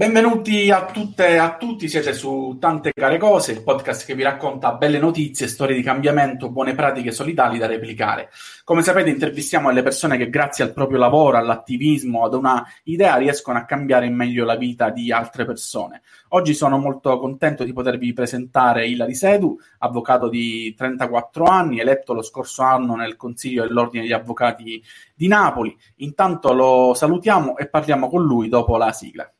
Benvenuti 0.00 0.70
a 0.70 0.86
tutte 0.86 1.28
e 1.28 1.36
a 1.36 1.58
tutti, 1.58 1.86
siete 1.86 2.14
su 2.14 2.56
Tante 2.58 2.90
Care 2.90 3.18
Cose, 3.18 3.52
il 3.52 3.62
podcast 3.62 4.06
che 4.06 4.14
vi 4.14 4.22
racconta 4.22 4.72
belle 4.72 4.98
notizie, 4.98 5.46
storie 5.46 5.76
di 5.76 5.82
cambiamento, 5.82 6.48
buone 6.48 6.74
pratiche 6.74 7.12
solidali 7.12 7.58
da 7.58 7.66
replicare. 7.66 8.30
Come 8.64 8.80
sapete 8.80 9.10
intervistiamo 9.10 9.68
le 9.68 9.82
persone 9.82 10.16
che 10.16 10.30
grazie 10.30 10.64
al 10.64 10.72
proprio 10.72 10.96
lavoro, 10.96 11.36
all'attivismo, 11.36 12.24
ad 12.24 12.32
una 12.32 12.66
idea 12.84 13.16
riescono 13.16 13.58
a 13.58 13.66
cambiare 13.66 14.06
in 14.06 14.14
meglio 14.14 14.46
la 14.46 14.56
vita 14.56 14.88
di 14.88 15.12
altre 15.12 15.44
persone. 15.44 16.00
Oggi 16.28 16.54
sono 16.54 16.78
molto 16.78 17.18
contento 17.18 17.62
di 17.62 17.74
potervi 17.74 18.14
presentare 18.14 18.88
Ilari 18.88 19.14
Sedu, 19.14 19.58
avvocato 19.80 20.30
di 20.30 20.74
34 20.74 21.44
anni, 21.44 21.78
eletto 21.78 22.14
lo 22.14 22.22
scorso 22.22 22.62
anno 22.62 22.94
nel 22.96 23.16
Consiglio 23.16 23.66
dell'Ordine 23.66 24.04
degli 24.04 24.14
Avvocati 24.14 24.82
di 25.14 25.28
Napoli. 25.28 25.76
Intanto 25.96 26.54
lo 26.54 26.94
salutiamo 26.94 27.58
e 27.58 27.68
parliamo 27.68 28.08
con 28.08 28.24
lui 28.24 28.48
dopo 28.48 28.78
la 28.78 28.92
sigla. 28.92 29.30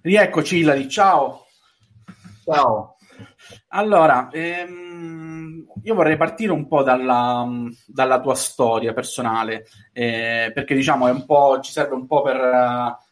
Rieccoci 0.00 0.58
Ilari, 0.58 0.88
ciao. 0.88 1.46
Ciao. 2.44 2.96
Allora, 3.68 4.28
ehm, 4.30 5.66
io 5.82 5.94
vorrei 5.94 6.16
partire 6.16 6.52
un 6.52 6.68
po' 6.68 6.84
dalla, 6.84 7.46
dalla 7.84 8.20
tua 8.20 8.36
storia 8.36 8.92
personale, 8.92 9.66
eh, 9.92 10.52
perché 10.54 10.74
diciamo 10.74 11.08
ci 11.60 11.72
serve 11.72 11.94
un 11.94 12.06
po' 12.06 12.22
per 12.22 12.36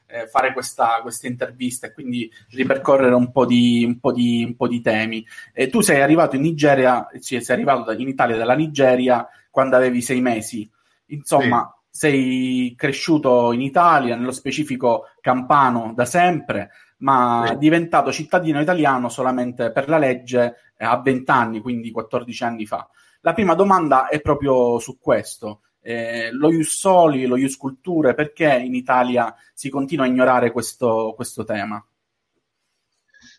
eh, 0.07 0.29
fare 0.29 0.53
questa, 0.53 1.01
questa, 1.03 1.27
intervista 1.27 1.89
e 1.89 1.93
quindi 1.93 2.31
ripercorrere 2.51 3.15
un 3.15 3.33
po' 3.33 3.47
di, 3.47 3.85
un 3.85 3.99
po 3.99 4.13
di, 4.13 4.45
un 4.45 4.55
po 4.55 4.69
di 4.69 4.81
temi. 4.81 5.27
Eh, 5.53 5.69
tu 5.69 5.81
sei 5.81 6.01
arrivato 6.01 6.37
in 6.37 6.43
Nigeria, 6.43 7.09
sì, 7.19 7.41
sei 7.41 7.57
arrivato 7.57 7.91
in 7.91 8.07
Italia 8.07 8.37
dalla 8.37 8.55
Nigeria 8.55 9.27
quando 9.51 9.75
avevi 9.75 10.01
sei 10.03 10.21
mesi. 10.21 10.71
Insomma, 11.07 11.76
sei 11.97 12.75
cresciuto 12.77 13.53
in 13.53 13.63
Italia, 13.63 14.17
nello 14.17 14.31
specifico 14.31 15.05
campano 15.19 15.95
da 15.95 16.05
sempre, 16.05 16.71
ma 16.99 17.47
sì. 17.49 17.57
diventato 17.57 18.13
cittadino 18.13 18.61
italiano 18.61 19.09
solamente 19.09 19.73
per 19.73 19.89
la 19.89 19.97
legge 19.97 20.75
eh, 20.77 20.85
a 20.85 21.01
20 21.01 21.31
anni, 21.31 21.61
quindi 21.61 21.91
14 21.91 22.45
anni 22.45 22.67
fa. 22.67 22.87
La 23.23 23.33
prima 23.33 23.55
domanda 23.55 24.09
è 24.09 24.21
proprio 24.21 24.79
su 24.79 24.99
questo. 24.99 25.63
Eh, 25.81 26.29
lo 26.33 26.51
Ius 26.51 26.77
Soli, 26.77 27.25
lo 27.25 27.39
Ius 27.39 27.57
Culture, 27.57 28.13
perché 28.13 28.53
in 28.53 28.75
Italia 28.75 29.35
si 29.55 29.71
continua 29.71 30.05
a 30.05 30.09
ignorare 30.09 30.53
questo, 30.53 31.15
questo 31.17 31.45
tema? 31.45 31.83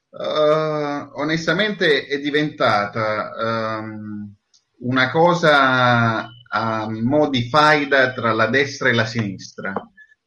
Uh, 0.09 1.11
onestamente 1.19 2.08
è 2.08 2.17
diventata 2.17 3.77
um, 3.80 4.33
una 4.80 5.11
cosa 5.11 6.31
a 6.50 6.90
mo' 6.90 7.30
di 7.30 7.50
faida 7.50 8.14
tra 8.14 8.34
la 8.34 8.48
destra 8.48 8.90
e 8.90 8.94
la 8.94 9.06
sinistra, 9.06 9.73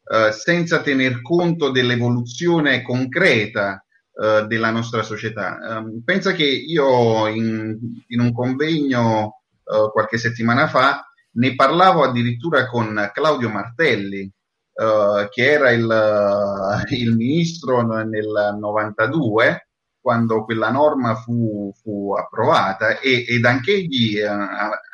eh, 0.03 0.31
senza 0.31 0.81
tener 0.81 1.21
conto 1.21 1.69
dell'evoluzione 1.69 2.81
concreta 2.81 3.83
eh, 4.13 4.45
della 4.47 4.71
nostra 4.71 5.03
società. 5.03 5.57
Um, 5.61 6.01
pensa 6.03 6.33
che 6.33 6.43
io 6.43 7.27
in, 7.27 7.77
in 8.07 8.19
un 8.19 8.33
convegno 8.33 9.41
eh, 9.63 9.89
qualche 9.91 10.17
settimana 10.17 10.67
fa 10.67 11.05
ne 11.33 11.55
parlavo 11.55 12.03
addirittura 12.03 12.67
con 12.67 13.09
Claudio 13.13 13.49
Martelli, 13.49 14.21
eh, 14.21 15.27
che 15.29 15.49
era 15.49 15.71
il, 15.71 16.83
il 16.89 17.15
ministro 17.15 17.81
nel 18.03 18.57
92 18.59 19.67
quando 20.01 20.43
quella 20.43 20.71
norma 20.71 21.15
fu, 21.15 21.71
fu 21.81 22.13
approvata 22.15 22.99
e, 22.99 23.23
ed 23.27 23.45
anch'egli 23.45 24.17
eh, 24.17 24.27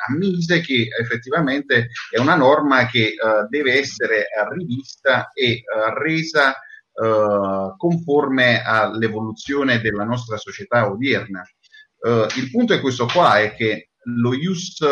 ammise 0.07 0.59
che 0.59 0.89
effettivamente 0.99 1.87
è 2.11 2.19
una 2.19 2.35
norma 2.35 2.85
che 2.87 3.07
eh, 3.07 3.15
deve 3.49 3.79
essere 3.79 4.25
rivista 4.51 5.31
e 5.33 5.51
eh, 5.51 5.63
resa 5.97 6.51
eh, 6.51 7.73
conforme 7.77 8.61
all'evoluzione 8.63 9.79
della 9.79 10.03
nostra 10.03 10.35
società 10.37 10.91
odierna. 10.91 11.41
Eh, 11.99 12.27
il 12.35 12.51
punto 12.51 12.73
è 12.73 12.81
questo 12.81 13.05
qua, 13.05 13.39
è 13.39 13.55
che 13.55 13.91
lo 14.03 14.33
Ius 14.33 14.83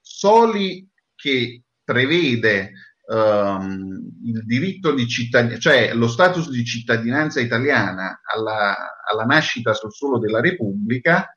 Soli 0.00 0.88
che 1.14 1.62
prevede 1.84 2.72
um, 3.10 4.08
il 4.24 4.44
diritto 4.44 4.92
di 4.94 5.06
cittadinanza, 5.06 5.60
cioè 5.60 5.94
lo 5.94 6.08
status 6.08 6.48
di 6.48 6.64
cittadinanza 6.64 7.40
italiana 7.40 8.20
alla, 8.22 8.76
alla 9.10 9.24
nascita 9.24 9.74
sul 9.74 9.92
suolo 9.92 10.18
della 10.18 10.40
Repubblica 10.40 11.32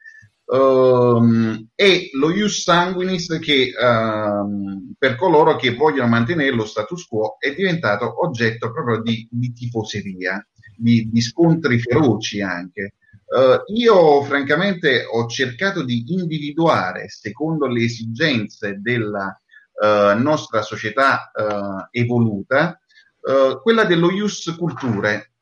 um, 0.46 1.68
e 1.74 2.10
lo 2.14 2.32
ius 2.32 2.62
sanguinis 2.62 3.40
che 3.40 3.72
um, 3.80 4.94
per 4.98 5.16
coloro 5.16 5.56
che 5.56 5.74
vogliono 5.74 6.10
mantenere 6.10 6.56
lo 6.56 6.66
status 6.66 7.06
quo 7.08 7.38
è 7.40 7.54
diventato 7.54 8.24
oggetto 8.24 8.72
proprio 8.72 9.02
di, 9.02 9.28
di 9.30 9.52
tifoseria, 9.52 10.46
di, 10.78 11.10
di, 11.12 11.22
scontri 11.22 11.80
feroci 11.80 12.42
anche. 12.42 12.96
Uh, 13.34 13.64
io 13.74 14.22
francamente 14.22 15.06
ho 15.10 15.26
cercato 15.26 15.84
di 15.84 16.04
individuare, 16.06 17.08
secondo 17.10 17.66
le 17.66 17.84
esigenze 17.84 18.78
della 18.80 19.36
eh, 19.82 20.14
nostra 20.18 20.62
società 20.62 21.32
eh, 21.32 22.00
evoluta, 22.00 22.80
eh, 23.22 23.60
quella 23.62 23.86
dello 23.86 24.12
ius 24.12 24.56
culture, 24.58 25.34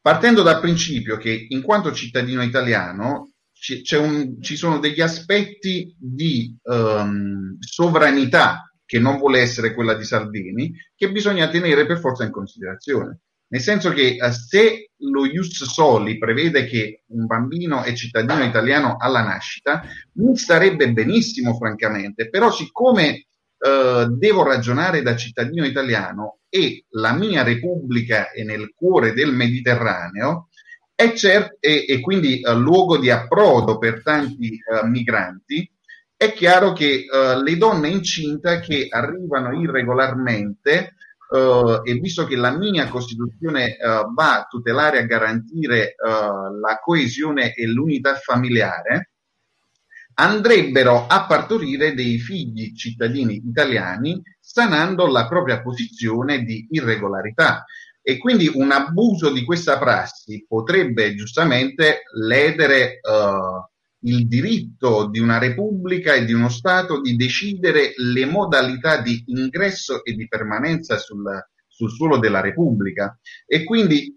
partendo 0.00 0.42
dal 0.42 0.60
principio 0.60 1.16
che 1.16 1.46
in 1.48 1.62
quanto 1.62 1.92
cittadino 1.92 2.42
italiano 2.42 3.32
ci, 3.52 3.82
un, 3.96 4.40
ci 4.40 4.56
sono 4.56 4.78
degli 4.78 5.00
aspetti 5.00 5.94
di 5.98 6.56
um, 6.62 7.56
sovranità 7.58 8.72
che 8.84 8.98
non 9.00 9.18
vuole 9.18 9.40
essere 9.40 9.74
quella 9.74 9.94
di 9.94 10.04
Salvini, 10.04 10.72
che 10.94 11.10
bisogna 11.10 11.48
tenere 11.48 11.84
per 11.84 11.98
forza 11.98 12.24
in 12.24 12.30
considerazione. 12.30 13.20
Nel 13.48 13.60
senso 13.60 13.90
che 13.90 14.16
eh, 14.16 14.32
se 14.32 14.87
lo 15.00 15.26
Ius 15.26 15.64
Soli 15.64 16.18
prevede 16.18 16.64
che 16.66 17.02
un 17.08 17.26
bambino 17.26 17.82
è 17.82 17.92
cittadino 17.92 18.44
italiano 18.44 18.96
alla 18.98 19.22
nascita, 19.22 19.82
mi 20.14 20.36
starebbe 20.36 20.92
benissimo, 20.92 21.54
francamente, 21.54 22.28
però 22.28 22.50
siccome 22.50 23.26
eh, 23.58 24.06
devo 24.10 24.42
ragionare 24.42 25.02
da 25.02 25.16
cittadino 25.16 25.64
italiano 25.64 26.38
e 26.48 26.84
la 26.90 27.12
mia 27.12 27.42
repubblica 27.42 28.30
è 28.30 28.42
nel 28.42 28.72
cuore 28.74 29.12
del 29.12 29.32
Mediterraneo, 29.32 30.48
è 30.94 31.12
cer- 31.12 31.56
e, 31.60 31.84
e 31.86 32.00
quindi 32.00 32.40
eh, 32.40 32.54
luogo 32.54 32.98
di 32.98 33.10
approdo 33.10 33.78
per 33.78 34.02
tanti 34.02 34.54
eh, 34.54 34.86
migranti, 34.86 35.70
è 36.16 36.32
chiaro 36.32 36.72
che 36.72 37.06
eh, 37.08 37.42
le 37.42 37.56
donne 37.56 37.88
incinte 37.88 38.58
che 38.58 38.88
arrivano 38.90 39.60
irregolarmente 39.60 40.94
Uh, 41.28 41.82
e 41.84 41.94
visto 41.94 42.24
che 42.24 42.36
la 42.36 42.56
mia 42.56 42.88
Costituzione 42.88 43.76
uh, 43.78 44.14
va 44.14 44.38
a 44.38 44.46
tutelare 44.48 44.98
e 44.98 45.02
a 45.02 45.06
garantire 45.06 45.94
uh, 45.98 46.58
la 46.58 46.78
coesione 46.82 47.52
e 47.52 47.66
l'unità 47.66 48.14
familiare, 48.14 49.10
andrebbero 50.14 51.06
a 51.06 51.26
partorire 51.26 51.92
dei 51.94 52.18
figli 52.18 52.74
cittadini 52.74 53.42
italiani 53.46 54.22
sanando 54.40 55.06
la 55.06 55.28
propria 55.28 55.60
posizione 55.60 56.44
di 56.44 56.66
irregolarità. 56.70 57.64
E 58.00 58.16
quindi 58.16 58.50
un 58.52 58.70
abuso 58.72 59.30
di 59.30 59.44
questa 59.44 59.78
prassi 59.78 60.46
potrebbe 60.48 61.14
giustamente 61.14 62.04
ledere 62.14 63.00
il 64.00 64.28
diritto 64.28 65.08
di 65.08 65.18
una 65.18 65.38
repubblica 65.38 66.14
e 66.14 66.24
di 66.24 66.32
uno 66.32 66.48
Stato 66.48 67.00
di 67.00 67.16
decidere 67.16 67.92
le 67.96 68.26
modalità 68.26 69.00
di 69.00 69.24
ingresso 69.26 70.04
e 70.04 70.14
di 70.14 70.28
permanenza 70.28 70.98
sul, 70.98 71.24
sul 71.66 71.90
suolo 71.90 72.18
della 72.18 72.40
repubblica. 72.40 73.18
E 73.46 73.64
quindi 73.64 74.16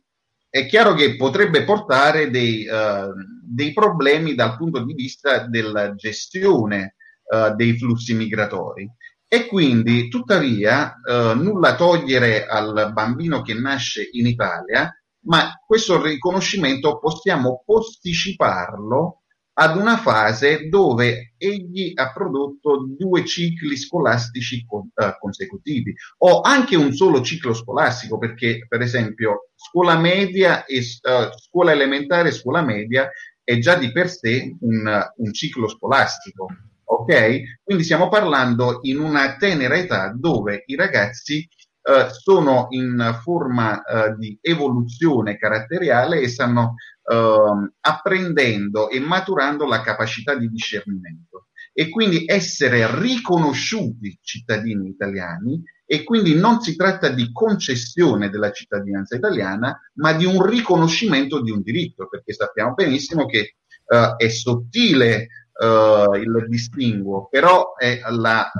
è 0.49 0.65
chiaro 0.65 0.93
che 0.93 1.15
potrebbe 1.15 1.63
portare 1.63 2.29
dei, 2.29 2.67
uh, 2.67 3.13
dei 3.41 3.73
problemi 3.73 4.35
dal 4.35 4.57
punto 4.57 4.83
di 4.83 4.93
vista 4.93 5.47
della 5.47 5.95
gestione 5.95 6.95
uh, 7.23 7.55
dei 7.55 7.77
flussi 7.77 8.13
migratori. 8.13 8.89
E 9.27 9.45
quindi, 9.45 10.09
tuttavia, 10.09 10.93
uh, 11.01 11.37
nulla 11.37 11.75
togliere 11.75 12.45
al 12.45 12.91
bambino 12.91 13.41
che 13.41 13.53
nasce 13.53 14.09
in 14.11 14.27
Italia, 14.27 14.93
ma 15.23 15.53
questo 15.65 16.01
riconoscimento 16.01 16.99
possiamo 16.99 17.63
posticiparlo 17.65 19.20
ad 19.53 19.75
una 19.75 19.97
fase 19.97 20.69
dove 20.69 21.33
egli 21.37 21.91
ha 21.95 22.11
prodotto 22.11 22.85
due 22.97 23.25
cicli 23.25 23.75
scolastici 23.75 24.65
con, 24.65 24.89
uh, 24.93 25.17
consecutivi 25.19 25.93
o 26.19 26.41
anche 26.41 26.75
un 26.75 26.93
solo 26.93 27.21
ciclo 27.21 27.53
scolastico 27.53 28.17
perché 28.17 28.65
per 28.67 28.81
esempio 28.81 29.49
scuola 29.55 29.97
media 29.97 30.65
e 30.65 30.79
uh, 30.79 31.37
scuola 31.37 31.73
elementare 31.73 32.29
e 32.29 32.33
scuola 32.33 32.61
media 32.61 33.09
è 33.43 33.57
già 33.57 33.75
di 33.75 33.91
per 33.91 34.09
sé 34.09 34.55
un, 34.61 35.11
un 35.17 35.33
ciclo 35.33 35.67
scolastico 35.67 36.47
ok? 36.91 37.61
Quindi 37.63 37.83
stiamo 37.83 38.09
parlando 38.09 38.79
in 38.83 38.99
una 38.99 39.35
tenera 39.37 39.75
età 39.75 40.13
dove 40.15 40.63
i 40.67 40.75
ragazzi 40.75 41.47
Uh, 41.83 42.11
sono 42.11 42.67
in 42.69 43.17
forma 43.23 43.81
uh, 43.81 44.15
di 44.15 44.37
evoluzione 44.39 45.35
caratteriale 45.35 46.19
e 46.19 46.27
stanno 46.27 46.75
eh, 47.11 47.71
apprendendo 47.81 48.89
e 48.89 49.01
maturando 49.01 49.65
la 49.65 49.81
capacità 49.81 50.33
di 50.35 50.49
discernimento. 50.49 51.47
E 51.73 51.89
quindi 51.89 52.23
essere 52.25 52.99
riconosciuti 52.99 54.17
cittadini 54.21 54.89
italiani 54.89 55.61
e 55.85 56.03
quindi 56.03 56.35
non 56.35 56.61
si 56.61 56.75
tratta 56.75 57.09
di 57.09 57.31
concessione 57.33 58.29
della 58.29 58.51
cittadinanza 58.51 59.15
italiana, 59.15 59.77
ma 59.95 60.13
di 60.13 60.25
un 60.25 60.41
riconoscimento 60.45 61.41
di 61.41 61.51
un 61.51 61.61
diritto, 61.61 62.07
perché 62.07 62.33
sappiamo 62.33 62.73
benissimo 62.73 63.25
che 63.25 63.55
uh, 63.87 64.15
è 64.15 64.29
sottile 64.29 65.27
uh, 65.59 66.13
il 66.15 66.45
distinguo, 66.47 67.27
però 67.29 67.73
la, 68.09 68.51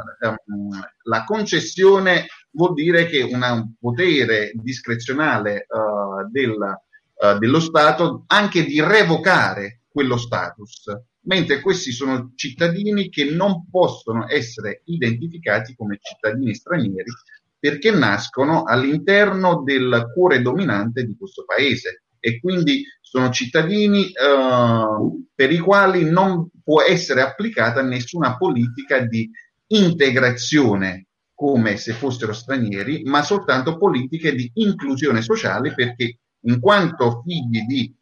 um, 0.45 0.69
la, 1.03 1.23
concessione 1.23 2.27
vuol 2.51 2.73
dire 2.73 3.05
che 3.05 3.21
un 3.23 3.73
potere 3.79 4.51
discrezionale 4.55 5.65
uh, 5.69 6.29
del, 6.29 6.57
dello 7.39 7.59
Stato 7.59 8.23
anche 8.27 8.63
di 8.65 8.81
revocare 8.81 9.81
quello 9.91 10.17
status 10.17 10.85
mentre 11.23 11.61
questi 11.61 11.91
sono 11.91 12.31
cittadini 12.35 13.09
che 13.09 13.25
non 13.25 13.69
possono 13.69 14.27
essere 14.27 14.81
identificati 14.85 15.75
come 15.75 15.99
cittadini 16.01 16.55
stranieri 16.55 17.11
perché 17.59 17.91
nascono 17.91 18.63
all'interno 18.63 19.61
del 19.63 20.09
cuore 20.15 20.41
dominante 20.41 21.05
di 21.05 21.15
questo 21.15 21.43
paese. 21.45 22.05
E 22.19 22.39
quindi 22.39 22.83
sono 22.99 23.29
cittadini 23.29 24.05
eh, 24.05 24.85
per 25.33 25.51
i 25.51 25.59
quali 25.59 26.09
non 26.09 26.49
può 26.63 26.81
essere 26.81 27.21
applicata 27.21 27.83
nessuna 27.83 28.35
politica 28.35 29.05
di 29.05 29.29
integrazione 29.67 31.05
come 31.35 31.77
se 31.77 31.93
fossero 31.93 32.33
stranieri, 32.33 33.03
ma 33.03 33.21
soltanto 33.21 33.77
politiche 33.77 34.33
di 34.33 34.49
inclusione 34.55 35.21
sociale 35.21 35.73
perché 35.73 36.17
in 36.41 36.59
quanto 36.59 37.21
figli 37.23 37.61
di 37.65 37.95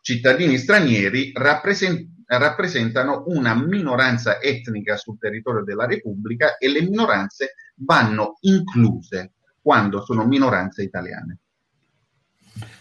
cittadini 0.00 0.58
stranieri 0.58 1.32
rappresentano 1.34 3.24
una 3.26 3.54
minoranza 3.54 4.40
etnica 4.40 4.96
sul 4.96 5.18
territorio 5.18 5.64
della 5.64 5.86
Repubblica 5.86 6.58
e 6.58 6.68
le 6.68 6.82
minoranze 6.82 7.54
vanno 7.76 8.36
incluse 8.40 9.32
quando 9.62 10.04
sono 10.04 10.26
minoranze 10.26 10.82
italiane. 10.82 11.38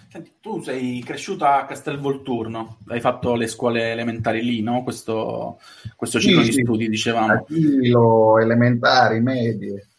Senti, 0.09 0.33
tu 0.41 0.61
sei 0.61 1.01
cresciuto 1.03 1.45
a 1.45 1.65
Castelvolturno, 1.65 2.77
hai 2.87 2.99
fatto 2.99 3.33
le 3.33 3.47
scuole 3.47 3.91
elementari 3.91 4.43
lì, 4.43 4.61
no? 4.61 4.83
Questo, 4.83 5.59
questo 5.95 6.19
ciclo 6.19 6.43
sì, 6.43 6.51
di 6.51 6.61
studi, 6.61 6.87
dicevamo. 6.87 7.45
Asilo, 7.47 8.37
elementari, 8.37 9.21
medie. 9.21 9.92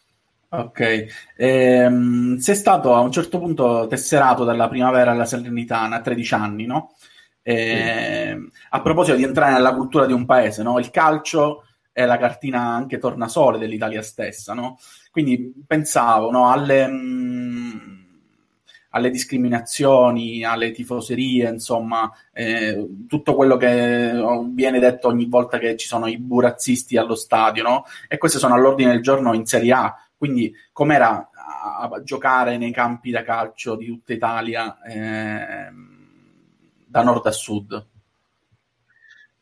Ok, 0.58 1.06
ehm, 1.36 2.36
sei 2.36 2.54
stato 2.54 2.94
a 2.94 3.00
un 3.00 3.10
certo 3.10 3.38
punto 3.38 3.86
tesserato 3.88 4.44
dalla 4.44 4.68
primavera 4.68 5.10
alla 5.10 5.24
Salernitana 5.24 5.96
a 5.96 6.00
13 6.00 6.34
anni, 6.34 6.66
no? 6.66 6.94
Eh, 7.42 8.38
a 8.70 8.80
proposito 8.80 9.16
di 9.16 9.22
entrare 9.22 9.52
nella 9.52 9.74
cultura 9.74 10.06
di 10.06 10.14
un 10.14 10.24
paese, 10.24 10.62
no? 10.62 10.78
il 10.78 10.90
calcio 10.90 11.64
è 11.92 12.06
la 12.06 12.16
cartina 12.16 12.60
anche 12.60 12.98
tornasole 12.98 13.58
dell'Italia 13.58 14.02
stessa. 14.02 14.52
No? 14.54 14.78
Quindi 15.10 15.52
pensavo 15.66 16.30
no, 16.30 16.50
alle, 16.50 16.86
mh, 16.88 16.92
mm, 16.92 18.04
alle, 18.90 19.10
discriminazioni, 19.10 20.42
alle 20.42 20.72
tifoserie, 20.72 21.48
insomma, 21.50 22.10
eh, 22.32 22.88
tutto 23.06 23.34
quello 23.34 23.56
che 23.56 24.12
viene 24.48 24.78
detto 24.80 25.08
ogni 25.08 25.26
volta 25.26 25.58
che 25.58 25.76
ci 25.76 25.86
sono 25.86 26.06
i 26.08 26.18
burazzisti 26.18 26.96
allo 26.96 27.14
stadio, 27.14 27.62
no? 27.62 27.84
e 28.08 28.18
queste 28.18 28.38
sono 28.38 28.54
all'ordine 28.54 28.90
del 28.90 29.02
giorno 29.02 29.34
in 29.34 29.46
Serie 29.46 29.72
A. 29.72 30.03
Quindi, 30.24 30.54
com'era 30.72 31.28
a, 31.34 31.90
a 31.92 32.02
giocare 32.02 32.56
nei 32.56 32.72
campi 32.72 33.10
da 33.10 33.22
calcio 33.22 33.76
di 33.76 33.84
tutta 33.84 34.14
Italia? 34.14 34.80
Eh, 34.80 35.70
da 36.86 37.02
nord 37.02 37.26
a 37.26 37.30
sud? 37.30 37.86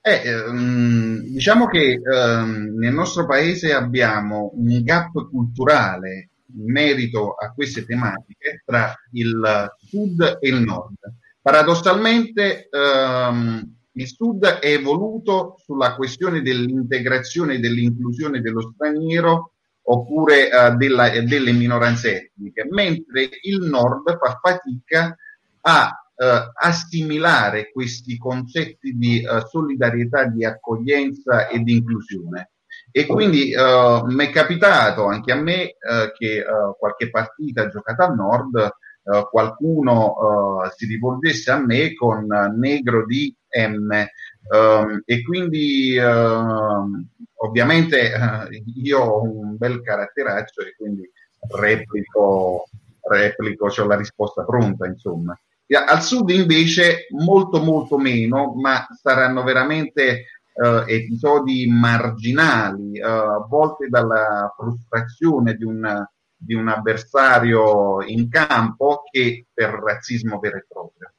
Eh, 0.00 0.22
ehm, 0.24 1.20
diciamo 1.20 1.66
che 1.66 2.00
ehm, 2.02 2.76
nel 2.76 2.92
nostro 2.92 3.26
paese 3.26 3.72
abbiamo 3.72 4.50
un 4.56 4.82
gap 4.82 5.12
culturale 5.30 6.30
in 6.52 6.72
merito 6.72 7.34
a 7.34 7.52
queste 7.52 7.84
tematiche 7.84 8.64
tra 8.64 8.92
il 9.12 9.72
sud 9.78 10.38
e 10.40 10.48
il 10.48 10.62
nord. 10.62 10.96
Paradossalmente 11.40 12.68
ehm, 12.68 13.74
il 13.92 14.08
sud 14.08 14.44
è 14.46 14.66
evoluto 14.72 15.54
sulla 15.64 15.94
questione 15.94 16.42
dell'integrazione 16.42 17.54
e 17.54 17.58
dell'inclusione 17.60 18.40
dello 18.40 18.72
straniero 18.74 19.51
oppure 19.84 20.50
eh, 20.50 20.70
della, 20.72 21.08
delle 21.08 21.52
minoranze 21.52 22.24
etniche, 22.24 22.66
mentre 22.70 23.28
il 23.42 23.60
nord 23.62 24.16
fa 24.18 24.38
fatica 24.40 25.16
a 25.62 26.02
eh, 26.14 26.50
assimilare 26.54 27.70
questi 27.72 28.16
concetti 28.16 28.96
di 28.96 29.22
eh, 29.22 29.42
solidarietà, 29.48 30.26
di 30.26 30.44
accoglienza 30.44 31.48
e 31.48 31.58
di 31.60 31.76
inclusione. 31.76 32.50
E 32.90 33.06
quindi 33.06 33.52
eh, 33.52 34.02
mi 34.04 34.26
è 34.26 34.30
capitato 34.30 35.06
anche 35.06 35.32
a 35.32 35.36
me 35.36 35.62
eh, 35.62 36.12
che 36.16 36.38
eh, 36.38 36.44
qualche 36.78 37.10
partita 37.10 37.68
giocata 37.68 38.06
al 38.06 38.14
nord 38.14 38.70
eh, 39.04 39.28
qualcuno 39.30 40.60
si 40.76 40.86
rivolgesse 40.86 41.50
a 41.50 41.58
me 41.58 41.94
con 41.94 42.26
negro 42.56 43.04
di 43.06 43.34
M 43.52 44.06
um, 44.50 45.02
e 45.04 45.22
quindi 45.22 45.96
uh, 45.98 47.46
ovviamente 47.46 48.12
uh, 48.14 48.48
io 48.82 49.00
ho 49.00 49.22
un 49.22 49.56
bel 49.56 49.82
caratteraccio 49.82 50.62
e 50.62 50.74
quindi 50.76 51.10
replico, 51.58 52.68
replico, 53.08 53.66
ho 53.66 53.86
la 53.86 53.96
risposta 53.96 54.44
pronta 54.44 54.86
insomma. 54.86 55.38
Al 55.72 56.02
sud 56.02 56.28
invece 56.30 57.06
molto 57.10 57.62
molto 57.62 57.96
meno, 57.96 58.52
ma 58.54 58.86
saranno 59.00 59.42
veramente 59.42 60.26
uh, 60.52 60.84
episodi 60.86 61.66
marginali, 61.66 63.00
uh, 63.00 63.48
volte 63.48 63.88
dalla 63.88 64.52
frustrazione 64.54 65.54
di 65.54 65.64
un, 65.64 66.06
di 66.44 66.54
un 66.54 66.68
avversario 66.68 68.02
in 68.02 68.28
campo 68.28 69.04
che 69.10 69.46
per 69.52 69.70
razzismo 69.70 70.38
vero 70.38 70.56
e 70.56 70.66
proprio. 70.68 71.12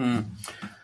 Mm. 0.00 0.18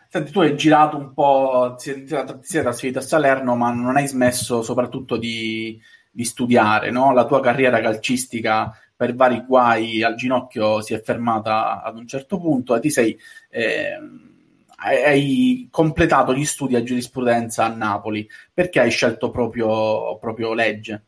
Senti, 0.09 0.31
tu 0.31 0.41
hai 0.41 0.55
girato 0.55 0.97
un 0.97 1.13
po', 1.13 1.75
ti 1.77 2.07
sei 2.07 2.61
trasferito 2.61 2.99
a 2.99 3.01
Salerno, 3.01 3.55
ma 3.55 3.71
non 3.71 3.97
hai 3.97 4.07
smesso 4.07 4.61
soprattutto 4.61 5.17
di, 5.17 5.81
di 6.11 6.23
studiare, 6.23 6.91
no? 6.91 7.13
La 7.13 7.25
tua 7.25 7.41
carriera 7.41 7.81
calcistica 7.81 8.71
per 8.95 9.15
vari 9.15 9.43
guai 9.45 10.03
al 10.03 10.15
ginocchio 10.15 10.81
si 10.81 10.93
è 10.93 11.01
fermata 11.01 11.81
ad 11.81 11.97
un 11.97 12.07
certo 12.07 12.39
punto 12.39 12.75
e 12.75 12.79
ti 12.79 12.91
sei 12.91 13.17
eh, 13.49 13.97
hai 14.83 15.67
completato 15.71 16.33
gli 16.33 16.45
studi 16.45 16.75
a 16.75 16.83
giurisprudenza 16.83 17.65
a 17.65 17.73
Napoli. 17.73 18.27
Perché 18.53 18.79
hai 18.79 18.91
scelto 18.91 19.31
proprio, 19.31 20.17
proprio 20.19 20.53
legge? 20.53 21.05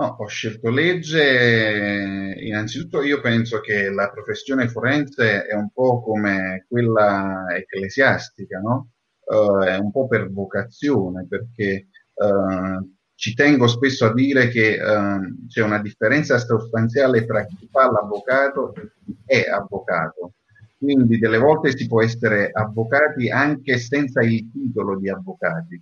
No, 0.00 0.16
ho 0.18 0.26
scelto 0.28 0.70
legge, 0.70 2.34
innanzitutto 2.40 3.02
io 3.02 3.20
penso 3.20 3.60
che 3.60 3.90
la 3.90 4.08
professione 4.10 4.66
forense 4.66 5.44
è 5.44 5.54
un 5.54 5.68
po' 5.70 6.00
come 6.00 6.64
quella 6.66 7.44
ecclesiastica, 7.54 8.60
no? 8.60 8.92
Uh, 9.26 9.60
è 9.60 9.76
un 9.76 9.90
po' 9.90 10.06
per 10.06 10.32
vocazione, 10.32 11.26
perché 11.28 11.88
uh, 12.14 12.90
ci 13.14 13.34
tengo 13.34 13.66
spesso 13.66 14.06
a 14.06 14.14
dire 14.14 14.48
che 14.48 14.76
ehm, 14.76 15.46
c'è 15.48 15.62
una 15.62 15.82
differenza 15.82 16.38
sostanziale 16.38 17.26
tra 17.26 17.44
chi 17.44 17.68
fa 17.70 17.90
l'avvocato 17.90 18.72
e 18.74 18.92
chi 19.04 19.16
è 19.26 19.50
avvocato. 19.50 20.32
Quindi 20.78 21.18
delle 21.18 21.36
volte 21.36 21.76
si 21.76 21.86
può 21.86 22.02
essere 22.02 22.48
avvocati 22.50 23.28
anche 23.28 23.76
senza 23.76 24.22
il 24.22 24.50
titolo 24.50 24.98
di 24.98 25.10
avvocati, 25.10 25.78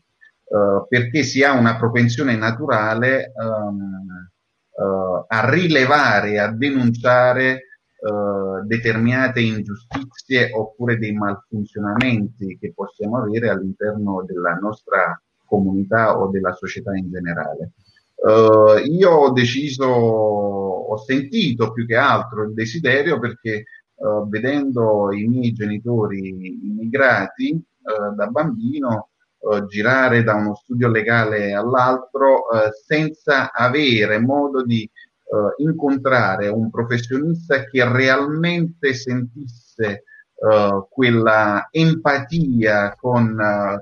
eh, 0.51 0.87
perché 0.89 1.23
si 1.23 1.43
ha 1.43 1.53
una 1.53 1.77
propensione 1.77 2.35
naturale 2.37 3.33
ehm, 3.33 4.31
eh, 4.71 5.25
a 5.27 5.51
rilevare, 5.51 6.39
a 6.39 6.51
denunciare 6.51 7.51
eh, 8.01 8.65
determinate 8.65 9.41
ingiustizie 9.41 10.53
oppure 10.53 10.99
dei 10.99 11.13
malfunzionamenti 11.13 12.57
che 12.59 12.73
possiamo 12.73 13.19
avere 13.19 13.51
all'interno 13.51 14.25
della 14.25 14.55
nostra 14.55 15.21
comunità 15.45 16.19
o 16.19 16.29
della 16.29 16.53
società 16.53 16.95
in 16.95 17.11
generale. 17.11 17.73
Uh, 18.15 18.79
io 18.85 19.11
ho 19.11 19.31
deciso, 19.33 19.85
ho 19.87 20.97
sentito 20.99 21.73
più 21.73 21.87
che 21.87 21.97
altro 21.97 22.43
il 22.43 22.53
desiderio 22.53 23.21
perché 23.21 23.65
uh, 23.95 24.29
vedendo 24.29 25.13
i 25.13 25.27
miei 25.27 25.53
genitori 25.53 26.59
immigrati 26.65 27.53
uh, 27.53 28.15
da 28.15 28.27
bambino 28.27 29.11
girare 29.69 30.23
da 30.23 30.35
uno 30.35 30.55
studio 30.55 30.89
legale 30.89 31.53
all'altro 31.53 32.47
senza 32.87 33.53
avere 33.53 34.19
modo 34.19 34.63
di 34.63 34.89
incontrare 35.59 36.49
un 36.49 36.71
professionista 36.71 37.65
che 37.65 37.87
realmente 37.91 38.95
sentisse 38.95 40.05
uh, 40.39 40.87
quella 40.89 41.69
empatia 41.71 42.95
con, 42.99 43.37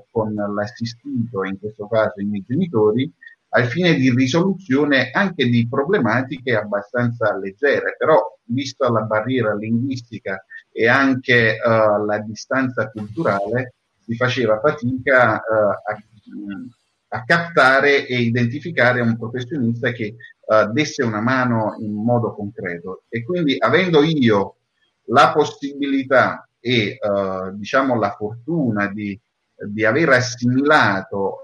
con 0.09 0.33
l'assistito, 0.33 1.43
in 1.43 1.59
questo 1.59 1.87
caso 1.87 2.19
i 2.19 2.25
miei 2.25 2.43
genitori, 2.47 3.11
al 3.49 3.65
fine 3.65 3.95
di 3.95 4.13
risoluzione 4.13 5.09
anche 5.11 5.45
di 5.45 5.67
problematiche 5.69 6.55
abbastanza 6.55 7.35
leggere, 7.37 7.95
però 7.97 8.19
visto 8.43 8.91
la 8.91 9.01
barriera 9.01 9.55
linguistica 9.55 10.43
e 10.71 10.87
anche 10.87 11.57
uh, 11.63 12.03
la 12.05 12.19
distanza 12.19 12.89
culturale, 12.89 13.75
si 14.07 14.15
faceva 14.15 14.59
fatica 14.59 15.35
uh, 15.35 15.91
a, 15.91 17.17
a, 17.17 17.23
captare 17.25 18.07
e 18.07 18.21
identificare 18.21 19.01
un 19.01 19.17
professionista 19.17 19.91
che 19.91 20.15
uh, 20.45 20.71
desse 20.71 21.03
una 21.03 21.19
mano 21.19 21.75
in 21.79 21.91
modo 21.93 22.33
concreto. 22.33 23.03
E 23.09 23.23
quindi 23.23 23.57
avendo 23.59 24.01
io 24.03 24.55
la 25.09 25.31
possibilità 25.31 26.47
e 26.59 26.97
diciamo 27.53 27.97
la 27.97 28.11
fortuna 28.17 28.91
di, 28.91 29.17
di 29.55 29.85
aver 29.85 30.09
assimilato 30.09 31.37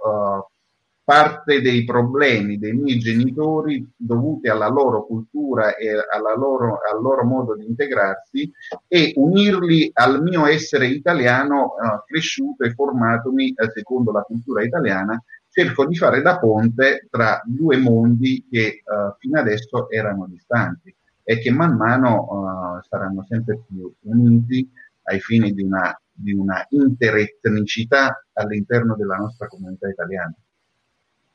parte 1.03 1.61
dei 1.61 1.83
problemi 1.83 2.57
dei 2.57 2.73
miei 2.73 2.97
genitori 2.97 3.85
dovuti 3.95 4.47
alla 4.47 4.69
loro 4.69 5.05
cultura 5.05 5.75
e 5.75 5.91
loro, 6.37 6.79
al 6.89 7.01
loro 7.01 7.25
modo 7.25 7.55
di 7.55 7.65
integrarsi 7.65 8.49
e 8.87 9.11
unirli 9.15 9.89
al 9.93 10.21
mio 10.21 10.45
essere 10.45 10.87
italiano 10.87 11.73
eh, 11.75 12.03
cresciuto 12.05 12.63
e 12.63 12.73
formatomi 12.73 13.49
eh, 13.49 13.69
secondo 13.73 14.11
la 14.11 14.21
cultura 14.21 14.63
italiana, 14.63 15.21
cerco 15.49 15.85
di 15.85 15.95
fare 15.95 16.21
da 16.21 16.39
ponte 16.39 17.07
tra 17.09 17.41
due 17.45 17.77
mondi 17.77 18.45
che 18.49 18.59
eh, 18.59 18.83
fino 19.19 19.39
adesso 19.39 19.89
erano 19.89 20.25
distanti 20.27 20.95
e 21.23 21.39
che 21.39 21.51
man 21.51 21.75
mano 21.75 22.79
eh, 22.79 22.87
saranno 22.87 23.25
sempre 23.27 23.61
più 23.67 23.93
uniti 24.03 24.69
ai 25.03 25.19
fini 25.19 25.53
di 25.53 25.63
una, 25.63 25.97
di 26.11 26.31
una 26.31 26.65
interetnicità 26.69 28.25
all'interno 28.33 28.95
della 28.95 29.17
nostra 29.17 29.47
comunità 29.47 29.89
italiana. 29.89 30.33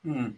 Mm. 0.07 0.31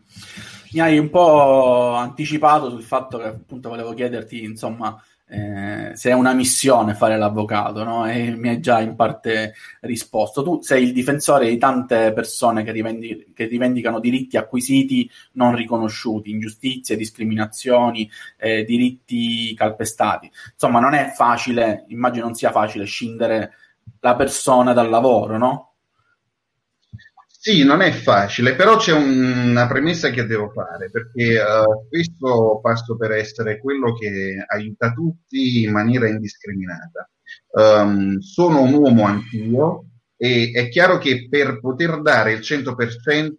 Mi 0.73 0.81
hai 0.81 0.99
un 0.99 1.11
po' 1.11 1.95
anticipato 1.95 2.71
sul 2.71 2.83
fatto 2.83 3.19
che 3.19 3.25
appunto 3.25 3.69
volevo 3.69 3.93
chiederti, 3.93 4.43
insomma, 4.43 5.02
eh, 5.26 5.93
se 5.95 6.11
è 6.11 6.12
una 6.12 6.33
missione 6.33 6.95
fare 6.95 7.19
l'avvocato, 7.19 7.85
no? 7.85 8.09
E 8.09 8.35
mi 8.37 8.49
hai 8.49 8.61
già 8.61 8.81
in 8.81 8.97
parte 8.97 9.55
risposto. 9.81 10.43
Tu 10.43 10.61
sei 10.62 10.85
il 10.85 10.93
difensore 10.93 11.49
di 11.49 11.59
tante 11.59 12.12
persone 12.12 12.62
che, 12.64 12.73
rivendi- 12.73 13.33
che 13.35 13.47
rivendicano 13.47 14.00
diritti 14.00 14.37
acquisiti 14.37 15.09
non 15.33 15.55
riconosciuti, 15.55 16.31
ingiustizie, 16.31 16.97
discriminazioni, 16.97 18.11
eh, 18.38 18.64
diritti 18.64 19.55
calpestati. 19.55 20.31
Insomma, 20.52 20.81
non 20.81 20.95
è 20.95 21.12
facile, 21.14 21.85
immagino 21.88 22.25
non 22.25 22.35
sia 22.35 22.50
facile 22.50 22.85
scindere 22.87 23.52
la 24.00 24.17
persona 24.17 24.73
dal 24.73 24.88
lavoro, 24.88 25.37
no? 25.37 25.70
Sì, 27.42 27.64
non 27.64 27.80
è 27.80 27.90
facile, 27.90 28.54
però 28.54 28.76
c'è 28.76 28.92
un, 28.92 29.49
una 29.49 29.66
premessa 29.66 30.11
che 30.11 30.26
devo 30.26 30.50
fare, 30.50 30.90
perché 30.90 31.40
uh, 31.40 31.87
spesso 31.87 32.61
passo 32.61 32.99
per 32.99 33.12
essere 33.12 33.59
quello 33.59 33.94
che 33.94 34.44
aiuta 34.47 34.92
tutti 34.92 35.62
in 35.62 35.73
maniera 35.73 36.06
indiscriminata. 36.06 37.09
Um, 37.52 38.18
sono 38.18 38.61
un 38.61 38.75
uomo 38.75 39.04
anch'io 39.04 39.87
e 40.18 40.50
è 40.54 40.68
chiaro 40.68 40.99
che 40.99 41.28
per 41.30 41.61
poter 41.61 42.02
dare 42.02 42.32
il 42.32 42.40
100% 42.40 43.32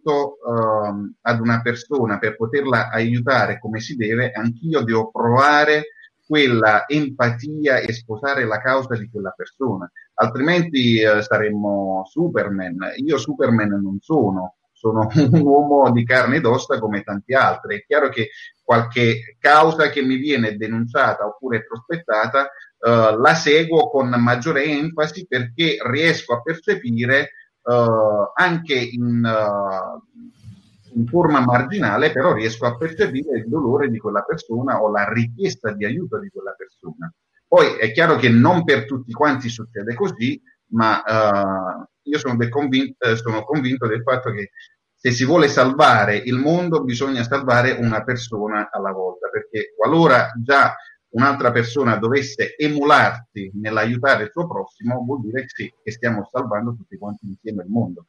um, 0.48 1.14
ad 1.22 1.40
una 1.40 1.62
persona, 1.62 2.18
per 2.18 2.38
poterla 2.38 2.90
aiutare 2.90 3.60
come 3.60 3.82
si 3.82 3.96
deve, 3.96 4.32
anch'io 4.32 4.82
devo 4.82 5.12
provare 5.12 5.90
quella 6.26 6.88
empatia 6.88 7.78
e 7.78 7.94
sposare 7.94 8.46
la 8.46 8.60
causa 8.60 8.96
di 8.96 9.08
quella 9.12 9.34
persona, 9.36 9.88
altrimenti 10.22 11.02
eh, 11.02 11.22
saremmo 11.22 12.04
Superman. 12.06 12.94
Io 12.98 13.18
Superman 13.18 13.70
non 13.82 13.98
sono, 14.00 14.56
sono 14.72 15.08
un 15.16 15.42
uomo 15.42 15.92
di 15.92 16.06
carne 16.06 16.38
ed 16.38 16.46
ossa 16.46 16.80
come 16.80 17.02
tanti 17.02 17.34
altri. 17.34 17.78
È 17.78 17.86
chiaro 17.86 18.10
che 18.10 18.30
qualche 18.64 19.36
causa 19.40 19.90
che 19.90 20.02
mi 20.02 20.18
viene 20.18 20.56
denunciata 20.56 21.26
oppure 21.26 21.66
prospettata 21.66 22.46
eh, 22.46 23.18
la 23.18 23.34
seguo 23.34 23.90
con 23.90 24.10
maggiore 24.10 24.64
enfasi 24.64 25.26
perché 25.28 25.78
riesco 25.84 26.34
a 26.34 26.42
percepire 26.42 27.32
eh, 27.64 28.32
anche 28.34 28.74
in, 28.76 29.24
uh, 29.24 30.98
in 30.98 31.08
forma 31.08 31.42
marginale, 31.42 32.12
però 32.12 32.34
riesco 32.34 32.66
a 32.66 32.76
percepire 32.76 33.40
il 33.40 33.48
dolore 33.48 33.90
di 33.90 33.98
quella 33.98 34.22
persona 34.22 34.82
o 34.82 34.90
la 34.90 35.12
richiesta 35.12 35.72
di 35.72 35.86
aiuto 35.86 36.20
di 36.20 36.30
quella 36.30 36.56
persona. 36.58 37.12
Poi 37.52 37.76
è 37.76 37.92
chiaro 37.92 38.16
che 38.16 38.30
non 38.30 38.64
per 38.64 38.86
tutti 38.86 39.12
quanti 39.12 39.50
succede 39.50 39.94
così, 39.94 40.42
ma 40.68 41.04
uh, 41.06 41.86
io 42.04 42.18
sono, 42.18 42.38
convinto, 42.48 43.06
eh, 43.06 43.18
sono 43.18 43.44
convinto 43.44 43.88
del 43.88 44.04
fatto 44.04 44.32
che 44.32 44.52
se 44.96 45.12
si 45.12 45.26
vuole 45.26 45.50
salvare 45.50 46.16
il 46.16 46.36
mondo 46.36 46.82
bisogna 46.82 47.24
salvare 47.24 47.72
una 47.72 48.06
persona 48.06 48.70
alla 48.72 48.94
volta, 48.94 49.28
perché 49.28 49.74
qualora 49.76 50.32
già 50.42 50.74
un'altra 51.10 51.52
persona 51.52 51.98
dovesse 51.98 52.56
emularti 52.56 53.52
nell'aiutare 53.56 54.24
il 54.24 54.30
suo 54.32 54.48
prossimo, 54.48 55.04
vuol 55.04 55.20
dire 55.20 55.46
che, 55.46 55.74
stiamo 55.92 56.30
salvando 56.32 56.74
tutti 56.74 56.98
quanti 56.98 57.26
insieme 57.26 57.64
il 57.64 57.70
mondo. 57.70 58.06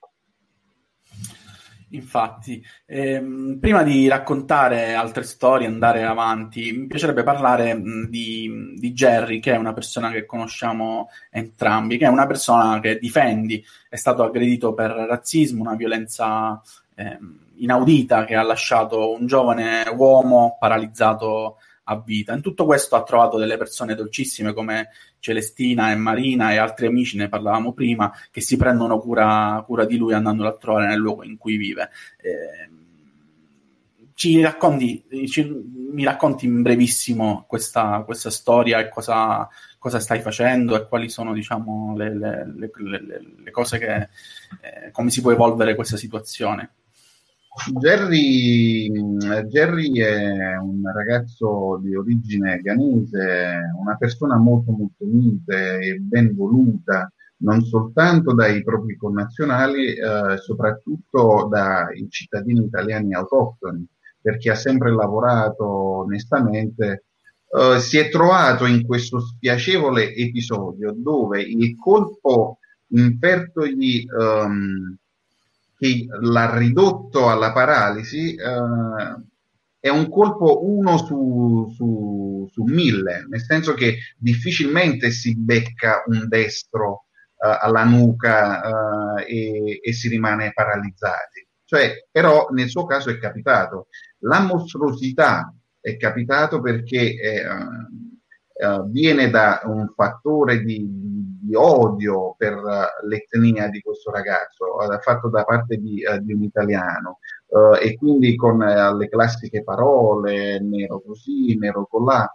Infatti, 1.92 2.64
ehm, 2.87 3.58
prima 3.61 3.82
di 3.82 4.08
raccontare 4.08 4.94
altre 4.94 5.25
storie, 5.25 5.66
andare 5.66 6.04
avanti, 6.04 6.72
mi 6.72 6.87
piacerebbe 6.87 7.22
parlare 7.22 7.75
mh, 7.75 8.08
di, 8.08 8.75
di, 8.78 8.92
Jerry, 8.92 9.40
che 9.40 9.52
è 9.52 9.56
una 9.56 9.75
persona 9.75 10.11
che 10.11 10.25
conosciamo 10.25 11.11
entrambi, 11.30 11.99
che 11.99 12.06
è 12.06 12.08
una 12.08 12.26
persona 12.26 12.80
che 12.80 12.99
difendi, 12.99 13.62
è 13.88 13.96
stato 13.96 14.22
aggredito 14.22 14.72
per 14.72 14.90
razzismo, 14.90 15.61
una 15.61 15.76
violenza 15.76 16.61
ehm, 16.94 17.38
inaudita 17.56 18.25
che 18.25 18.34
ha 18.37 18.42
lasciato 18.42 19.12
un 19.12 19.26
giovane 19.26 19.84
uomo 19.94 20.56
paralizzato 20.58 21.58
a 21.85 22.01
vita. 22.01 22.35
In 22.35 22.43
tutto 22.43 22.65
questo 22.65 22.97
ha 22.97 23.03
trovato 23.03 23.39
delle 23.39 23.57
persone 23.57 23.95
dolcissime 23.95 24.53
come 24.53 24.89
Celestina 25.19 25.91
e 25.91 25.97
Marina 25.97 26.53
e 26.53 26.57
altri 26.57 26.87
amici, 26.87 27.17
ne 27.17 27.29
parlavamo 27.29 27.73
prima, 27.73 28.12
che 28.31 28.41
si 28.41 28.57
prendono 28.57 28.99
cura, 28.99 29.62
cura 29.67 29.85
di 29.85 29.97
lui 29.97 30.15
andandolo 30.15 30.49
a 30.49 30.57
trovare 30.57 30.87
nel 30.89 30.99
luogo 30.99 31.25
in 31.25 31.37
cui 31.37 31.57
vive. 31.57 31.91
Eh, 32.19 32.81
ci 34.15 34.41
racconti, 34.41 35.05
ci, 35.27 35.45
mi 35.93 36.05
racconti 36.05 36.47
in 36.47 36.62
brevissimo 36.62 37.45
questa, 37.49 38.03
questa 38.05 38.31
storia 38.31 38.79
e 38.79 38.89
cosa, 38.89 39.49
cosa, 39.79 39.99
stai 39.99 40.21
facendo 40.21 40.77
e 40.77 40.87
quali 40.87 41.09
sono 41.09 41.33
diciamo, 41.33 41.97
le, 41.97 42.15
le, 42.17 42.47
le, 42.57 42.71
le 43.43 43.51
cose 43.51 43.79
che, 43.79 43.95
eh, 44.61 44.91
come 44.93 45.11
si 45.11 45.23
può 45.23 45.33
evolvere 45.33 45.75
questa 45.75 45.97
situazione? 45.97 46.71
Jerry, 47.78 48.90
Jerry, 49.49 49.92
è 49.99 50.56
un 50.56 50.82
ragazzo 50.90 51.78
di 51.82 51.94
origine 51.94 52.59
ghanese, 52.61 53.71
una 53.78 53.97
persona 53.97 54.38
molto 54.38 54.73
molto 54.73 55.04
mite 55.04 55.78
e 55.78 55.99
ben 55.99 56.35
voluta 56.35 57.12
non 57.42 57.62
soltanto 57.64 58.32
dai 58.32 58.62
propri 58.62 58.97
connazionali, 58.97 59.94
eh, 59.94 60.38
soprattutto 60.38 61.49
dai 61.50 62.06
cittadini 62.09 62.64
italiani 62.64 63.14
autoctoni, 63.14 63.87
perché 64.21 64.50
ha 64.50 64.54
sempre 64.54 64.92
lavorato 64.92 65.66
onestamente. 65.66 67.04
Eh, 67.49 67.80
si 67.80 67.99
è 67.99 68.09
trovato 68.09 68.64
in 68.64 68.87
questo 68.87 69.21
spiacevole 69.21 70.14
episodio 70.14 70.94
dove 70.97 71.42
il 71.42 71.76
colpo 71.76 72.59
infertogli 72.88 74.04
um, 74.06 74.97
che 75.83 76.07
l'ha 76.21 76.57
ridotto 76.57 77.29
alla 77.29 77.51
paralisi 77.51 78.37
eh, 78.37 79.27
è 79.81 79.89
un 79.89 80.09
colpo 80.09 80.65
uno 80.65 80.97
su, 80.97 81.73
su, 81.75 82.49
su, 82.49 82.62
mille, 82.62 83.27
nel 83.29 83.41
senso 83.41 83.75
che 83.75 83.97
difficilmente 84.17 85.11
si 85.11 85.37
becca 85.37 86.05
un 86.07 86.29
destro 86.29 87.07
eh, 87.37 87.59
alla 87.61 87.83
nuca 87.83 89.17
eh, 89.17 89.25
e, 89.27 89.81
e, 89.83 89.93
si 89.93 90.07
rimane 90.07 90.53
paralizzati. 90.53 91.45
Cioè, 91.65 92.07
però 92.12 92.47
nel 92.51 92.69
suo 92.69 92.87
caso 92.87 93.11
è 93.11 93.19
capitato. 93.19 93.89
La 94.19 94.39
mostruosità 94.39 95.53
è 95.81 95.97
capitato 95.97 96.61
perché 96.61 97.43
eh, 98.62 98.83
viene 98.87 99.28
da 99.28 99.61
un 99.64 99.92
fattore 99.92 100.62
di, 100.62 100.87
di 101.42 101.54
odio 101.57 102.37
per 102.38 102.54
uh, 102.54 103.07
l'etnia 103.09 103.66
di 103.69 103.81
questo 103.81 104.12
ragazzo, 104.12 104.76
uh, 104.76 105.00
fatto 105.00 105.28
da 105.28 105.42
parte 105.42 105.78
di, 105.78 106.04
uh, 106.07 106.19
di 106.19 106.33
un 106.33 106.42
italiano, 106.45 107.19
e 107.83 107.97
quindi 107.97 108.35
con 108.35 108.57
le 108.59 109.09
classiche 109.11 109.62
parole, 109.62 110.59
nero 110.59 111.02
così, 111.04 111.54
nero 111.59 111.87
colà. 111.90 112.26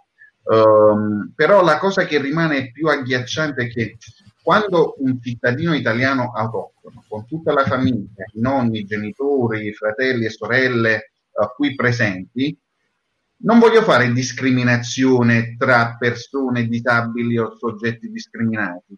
Um, 0.44 1.32
però 1.34 1.64
la 1.64 1.78
cosa 1.78 2.04
che 2.04 2.20
rimane 2.20 2.70
più 2.70 2.86
agghiacciante 2.86 3.64
è 3.64 3.68
che 3.68 3.96
quando 4.40 4.94
un 4.98 5.20
cittadino 5.20 5.74
italiano 5.74 6.30
autoctono, 6.32 7.02
con 7.08 7.26
tutta 7.26 7.52
la 7.52 7.64
famiglia, 7.64 8.24
i 8.32 8.40
nonni, 8.40 8.78
i 8.78 8.84
genitori, 8.84 9.66
i 9.66 9.74
fratelli 9.74 10.26
e 10.26 10.30
sorelle 10.30 11.10
qui 11.56 11.74
presenti, 11.74 12.56
non 13.40 13.58
voglio 13.58 13.82
fare 13.82 14.12
discriminazione 14.12 15.56
tra 15.56 15.96
persone 15.98 16.66
disabili 16.66 17.38
o 17.38 17.56
soggetti 17.56 18.10
discriminati, 18.10 18.96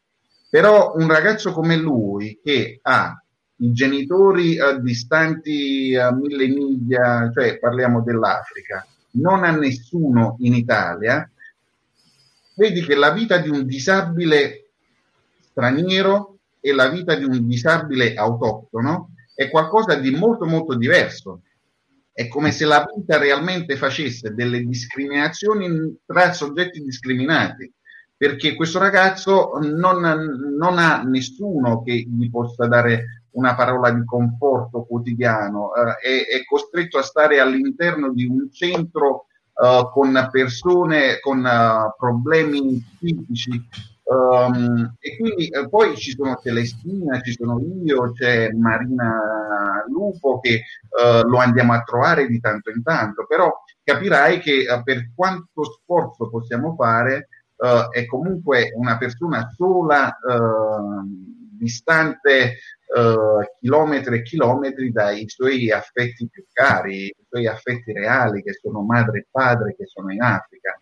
però 0.49 0.95
un 0.97 1.07
ragazzo 1.09 1.53
come 1.53 1.77
lui 1.77 2.41
che 2.43 2.79
ha 2.83 3.23
i 3.57 3.73
genitori 3.73 4.57
eh, 4.57 4.81
distanti 4.81 5.95
a 5.95 6.13
mille 6.13 6.49
miglia, 6.49 7.31
cioè 7.33 7.59
parliamo 7.59 8.03
dell'Africa, 8.03 8.87
non 9.13 9.45
ha 9.45 9.51
nessuno 9.51 10.37
in 10.41 10.55
Italia, 10.55 11.31
vedi 12.55 12.83
che 12.83 12.95
la 12.95 13.11
vita 13.11 13.39
di 13.39 13.51
un 13.51 13.67
disabile 13.67 14.71
straniero 15.51 16.39
e 16.61 16.73
la 16.73 16.89
vita 16.89 17.15
di 17.15 17.25
un 17.25 17.47
disabile 17.47 18.15
autoctono 18.15 19.11
è 19.35 19.51
qualcosa 19.51 19.95
di 19.95 20.11
molto 20.11 20.47
molto 20.47 20.75
diverso. 20.75 21.43
È 22.21 22.29
come 22.29 22.53
se 22.53 22.67
la 22.67 22.87
vita 22.95 23.17
realmente 23.17 23.77
facesse 23.77 24.35
delle 24.35 24.61
discriminazioni 24.61 26.01
tra 26.05 26.35
soggetti 26.35 26.83
discriminati, 26.83 27.73
perché 28.15 28.55
questo 28.55 28.79
ragazzo 28.79 29.53
non, 29.63 30.03
non 30.59 30.77
ha 30.77 31.03
nessuno 31.03 31.83
che 31.83 31.95
gli 31.95 32.29
possa 32.29 32.67
dare 32.67 33.25
una 33.31 33.55
parola 33.55 33.91
di 33.91 34.05
conforto 34.05 34.85
quotidiano, 34.85 35.71
eh, 35.75 36.27
è, 36.27 36.37
è, 36.37 36.45
costretto 36.45 36.99
a 36.99 37.03
stare 37.03 37.41
all'interno 37.41 38.13
di 38.13 38.27
un 38.27 38.53
centro 38.53 39.25
uh, 39.55 39.91
con 39.91 40.29
persone 40.31 41.21
con 41.21 41.39
uh, 41.39 41.97
problemi 41.99 42.85
psichici 42.99 43.67
Um, 44.11 44.97
e 44.99 45.17
quindi 45.17 45.47
eh, 45.47 45.69
poi 45.69 45.97
ci 45.97 46.11
sono 46.17 46.37
Celestina, 46.43 47.21
ci 47.21 47.31
sono 47.31 47.61
io, 47.85 48.11
c'è 48.11 48.51
Marina 48.51 49.85
Lupo 49.87 50.41
che 50.41 50.65
uh, 50.89 51.29
lo 51.29 51.39
andiamo 51.39 51.75
a 51.75 51.83
trovare 51.83 52.27
di 52.27 52.41
tanto 52.41 52.71
in 52.71 52.83
tanto, 52.83 53.25
però 53.29 53.53
capirai 53.85 54.41
che 54.41 54.67
uh, 54.69 54.83
per 54.83 55.13
quanto 55.15 55.63
sforzo 55.63 56.29
possiamo 56.29 56.75
fare 56.75 57.29
uh, 57.59 57.89
è 57.89 58.05
comunque 58.07 58.73
una 58.75 58.99
persona 58.99 59.49
sola, 59.55 60.19
distante 61.57 62.57
chilometri 63.61 64.17
e 64.17 64.23
chilometri 64.23 64.91
dai 64.91 65.29
suoi 65.29 65.71
affetti 65.71 66.29
più 66.29 66.45
cari, 66.53 67.05
i 67.05 67.27
suoi 67.29 67.47
affetti 67.47 67.93
reali 67.93 68.43
che 68.43 68.55
sono 68.55 68.81
madre 68.81 69.19
e 69.21 69.27
padre 69.31 69.77
che 69.77 69.87
sono 69.87 70.11
in 70.11 70.23
Africa 70.23 70.77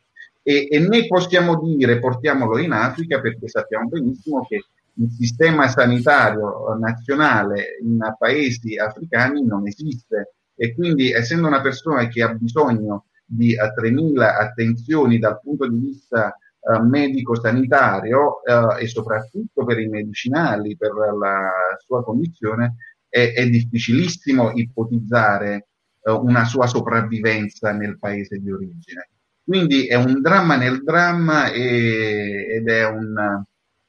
e, 0.49 0.67
e 0.71 0.79
né 0.79 1.07
possiamo 1.07 1.61
dire 1.61 1.99
portiamolo 1.99 2.57
in 2.57 2.73
Africa 2.73 3.21
perché 3.21 3.49
sappiamo 3.49 3.89
benissimo 3.89 4.47
che 4.47 4.65
il 4.95 5.11
sistema 5.11 5.69
sanitario 5.69 6.75
nazionale 6.81 7.77
in 7.83 7.99
paesi 8.19 8.79
africani 8.79 9.45
non 9.45 9.67
esiste 9.67 10.37
e 10.55 10.75
quindi 10.75 11.13
essendo 11.13 11.49
una 11.49 11.61
persona 11.61 12.09
che 12.09 12.23
ha 12.23 12.33
bisogno 12.33 13.05
di 13.27 13.55
uh, 13.55 13.63
eh, 13.63 13.91
3.000 13.91 14.21
attenzioni 14.23 15.19
dal 15.19 15.39
punto 15.39 15.69
di 15.69 15.77
vista 15.77 16.35
uh, 16.61 16.83
medico-sanitario 16.83 18.41
uh, 18.43 18.79
e 18.81 18.87
soprattutto 18.89 19.67
per 19.67 19.79
i 19.79 19.87
medicinali, 19.87 20.79
per 20.79 20.93
la 20.95 21.51
sua 21.85 22.03
condizione, 22.03 22.77
è, 23.07 23.35
è 23.35 23.47
difficilissimo 23.47 24.53
ipotizzare 24.53 25.67
una 26.09 26.47
sua 26.47 26.67
sopravvivenza 26.67 27.71
nel 27.73 27.99
paese 27.99 28.39
di 28.39 28.51
origine. 28.51 29.11
Quindi 29.49 29.87
è 29.87 29.95
un 29.95 30.21
dramma 30.21 30.57
nel 30.57 30.83
dramma 30.83 31.51
e, 31.51 32.49
ed 32.51 32.69
è 32.69 32.87
un, 32.87 33.43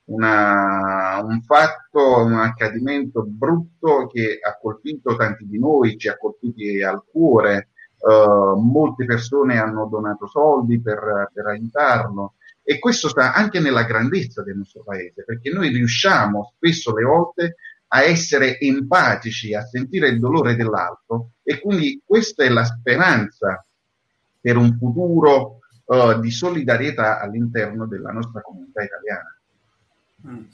una, 0.06 1.22
un 1.22 1.42
fatto, 1.42 2.24
un 2.24 2.36
accadimento 2.36 3.26
brutto 3.28 4.08
che 4.08 4.40
ha 4.42 4.58
colpito 4.58 5.18
tanti 5.18 5.46
di 5.46 5.60
noi, 5.60 5.98
ci 5.98 6.08
ha 6.08 6.18
colpiti 6.18 6.82
al 6.82 7.04
cuore. 7.12 7.72
Uh, 8.00 8.58
molte 8.58 9.04
persone 9.04 9.60
hanno 9.60 9.86
donato 9.88 10.26
soldi 10.28 10.80
per, 10.80 11.30
per 11.34 11.48
aiutarlo 11.48 12.36
e 12.64 12.80
questo 12.80 13.10
sta 13.10 13.34
anche 13.34 13.60
nella 13.60 13.84
grandezza 13.84 14.42
del 14.42 14.56
nostro 14.56 14.84
paese, 14.86 15.26
perché 15.26 15.50
noi 15.50 15.68
riusciamo 15.68 16.54
spesso 16.56 16.96
le 16.96 17.04
volte 17.04 17.56
a 17.88 18.04
essere 18.04 18.58
empatici, 18.58 19.54
a 19.54 19.66
sentire 19.66 20.08
il 20.08 20.20
dolore 20.20 20.56
dell'altro 20.56 21.32
e 21.44 21.60
quindi 21.60 22.02
questa 22.06 22.46
è 22.46 22.48
la 22.48 22.64
speranza 22.64 23.66
per 24.40 24.58
un 24.58 24.78
futuro 24.78 25.60
uh, 25.86 26.20
di 26.20 26.32
solidarietà 26.32 27.20
all'interno 27.20 27.86
della 27.88 28.12
nostra 28.12 28.42
comunità 28.42 28.84
italiana. 28.84 29.38
Mm. 30.28 30.46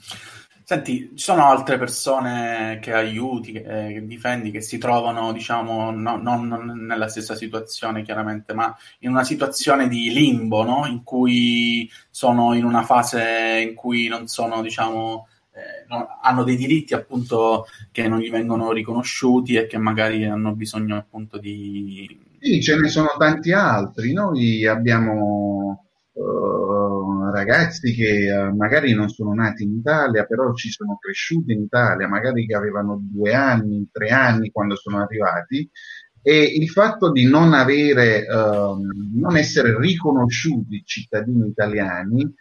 Senti, 0.68 1.12
ci 1.14 1.22
sono 1.22 1.44
altre 1.44 1.78
persone 1.78 2.80
che 2.82 2.92
aiuti, 2.92 3.52
che, 3.52 3.58
eh, 3.60 3.92
che 3.92 4.04
difendi, 4.04 4.50
che 4.50 4.60
si 4.60 4.78
trovano, 4.78 5.32
diciamo, 5.32 5.92
no, 5.92 6.16
non 6.16 6.48
nella 6.84 7.06
stessa 7.06 7.36
situazione 7.36 8.02
chiaramente, 8.02 8.52
ma 8.52 8.76
in 8.98 9.10
una 9.10 9.22
situazione 9.22 9.86
di 9.86 10.12
limbo, 10.12 10.64
no? 10.64 10.84
In 10.86 11.04
cui 11.04 11.88
sono 12.10 12.52
in 12.54 12.64
una 12.64 12.82
fase 12.82 13.64
in 13.64 13.76
cui 13.76 14.08
non 14.08 14.26
sono, 14.26 14.60
diciamo, 14.60 15.28
eh, 15.52 15.86
hanno 16.20 16.42
dei 16.42 16.56
diritti 16.56 16.94
appunto 16.94 17.66
che 17.92 18.08
non 18.08 18.18
gli 18.18 18.30
vengono 18.30 18.72
riconosciuti 18.72 19.54
e 19.54 19.68
che 19.68 19.78
magari 19.78 20.24
hanno 20.24 20.52
bisogno 20.52 20.96
appunto 20.96 21.38
di, 21.38 22.25
sì, 22.46 22.62
ce 22.62 22.76
ne 22.76 22.88
sono 22.88 23.08
tanti 23.18 23.52
altri. 23.52 24.12
Noi 24.12 24.64
abbiamo 24.66 25.88
uh, 26.12 27.30
ragazzi 27.32 27.92
che 27.92 28.30
uh, 28.30 28.54
magari 28.54 28.94
non 28.94 29.08
sono 29.08 29.34
nati 29.34 29.64
in 29.64 29.74
Italia, 29.78 30.24
però 30.24 30.54
ci 30.54 30.70
sono 30.70 30.96
cresciuti 31.00 31.52
in 31.52 31.62
Italia, 31.62 32.06
magari 32.06 32.46
che 32.46 32.54
avevano 32.54 33.00
due 33.02 33.34
anni, 33.34 33.88
tre 33.90 34.10
anni 34.10 34.52
quando 34.52 34.76
sono 34.76 35.02
arrivati. 35.02 35.68
E 36.22 36.42
il 36.42 36.68
fatto 36.70 37.10
di 37.10 37.24
non 37.28 37.52
avere, 37.52 38.26
uh, 38.28 38.78
non 39.14 39.36
essere 39.36 39.76
riconosciuti 39.78 40.82
cittadini 40.84 41.48
italiani 41.48 42.32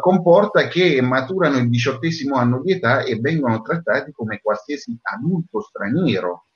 comporta 0.00 0.66
che 0.66 1.00
maturano 1.00 1.58
il 1.58 1.68
diciottesimo 1.68 2.34
anno 2.34 2.60
di 2.60 2.72
età 2.72 3.04
e 3.04 3.14
vengono 3.20 3.62
trattati 3.62 4.10
come 4.10 4.40
qualsiasi 4.42 4.98
adulto 5.02 5.60
straniero 5.60 6.47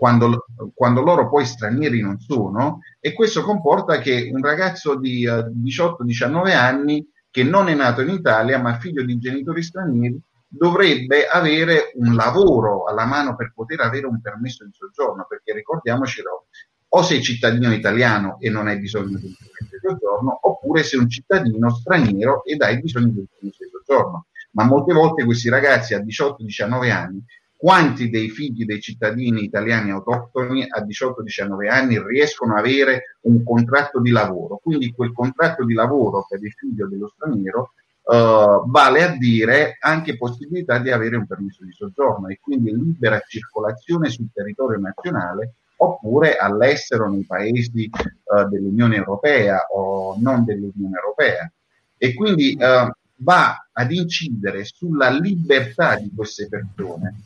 quando, 0.00 0.46
quando, 0.72 1.02
loro 1.02 1.28
poi 1.28 1.44
stranieri 1.44 2.00
non 2.00 2.18
sono 2.20 2.78
e 2.98 3.12
questo 3.12 3.42
comporta 3.42 3.98
che 3.98 4.30
un 4.32 4.42
ragazzo 4.42 4.98
di 4.98 5.26
uh, 5.26 5.40
eh, 5.40 5.52
18-19 5.62 6.56
anni 6.56 7.06
che 7.30 7.44
non 7.44 7.68
è 7.68 7.74
nato 7.74 8.00
in 8.00 8.08
Italia 8.08 8.58
ma 8.58 8.78
figlio 8.78 9.04
di 9.04 9.18
genitori 9.18 9.62
stranieri 9.62 10.18
dovrebbe 10.48 11.26
avere 11.26 11.92
un 11.96 12.14
lavoro 12.14 12.84
alla 12.84 13.04
mano 13.04 13.36
per 13.36 13.52
poter 13.54 13.80
avere 13.80 14.06
un 14.06 14.22
permesso 14.22 14.64
di 14.64 14.72
soggiorno 14.72 15.26
perché 15.28 15.52
ricordiamocelo 15.52 16.46
o 16.92 17.02
sei 17.02 17.22
cittadino 17.22 17.70
italiano 17.70 18.38
e 18.40 18.48
non 18.48 18.68
hai 18.68 18.78
bisogno 18.78 19.18
di 19.18 19.26
un 19.26 19.34
permesso 19.34 19.76
di 19.76 19.86
soggiorno 19.86 20.38
oppure 20.44 20.82
sei 20.82 20.98
un 20.98 21.10
cittadino 21.10 21.68
straniero 21.68 22.42
ed 22.42 22.62
hai 22.62 22.80
bisogno 22.80 23.10
di 23.10 23.18
un 23.18 23.26
permesso 23.26 23.64
di 23.64 23.70
soggiorno. 23.70 24.26
Ma 24.52 24.64
molte 24.64 24.94
volte 24.94 25.24
questi 25.24 25.50
ragazzi 25.50 25.92
a 25.92 26.00
18-19 26.00 26.90
anni 26.90 27.22
quanti 27.60 28.08
dei 28.08 28.30
figli 28.30 28.64
dei 28.64 28.80
cittadini 28.80 29.44
italiani 29.44 29.90
autoctoni 29.90 30.62
a 30.66 30.82
18-19 30.82 31.68
anni 31.68 32.02
riescono 32.02 32.54
ad 32.54 32.60
avere 32.60 33.18
un 33.24 33.44
contratto 33.44 34.00
di 34.00 34.08
lavoro. 34.08 34.58
Quindi 34.62 34.92
quel 34.92 35.12
contratto 35.12 35.66
di 35.66 35.74
lavoro 35.74 36.24
per 36.26 36.42
il 36.42 36.52
figlio 36.52 36.88
dello 36.88 37.12
straniero 37.14 37.72
uh, 38.04 38.66
vale 38.66 39.02
a 39.02 39.14
dire 39.14 39.76
anche 39.78 40.16
possibilità 40.16 40.78
di 40.78 40.90
avere 40.90 41.16
un 41.16 41.26
permesso 41.26 41.62
di 41.62 41.72
soggiorno 41.72 42.28
e 42.28 42.38
quindi 42.40 42.74
libera 42.74 43.20
circolazione 43.28 44.08
sul 44.08 44.30
territorio 44.32 44.78
nazionale 44.78 45.56
oppure 45.76 46.36
all'estero 46.36 47.10
nei 47.10 47.26
paesi 47.26 47.90
uh, 47.92 48.48
dell'Unione 48.48 48.96
Europea 48.96 49.66
o 49.74 50.16
non 50.18 50.46
dell'Unione 50.46 50.96
Europea. 50.96 51.52
E 51.98 52.14
quindi 52.14 52.56
uh, 52.58 52.90
va 53.16 53.68
ad 53.70 53.92
incidere 53.92 54.64
sulla 54.64 55.10
libertà 55.10 55.96
di 55.96 56.10
queste 56.16 56.48
persone 56.48 57.16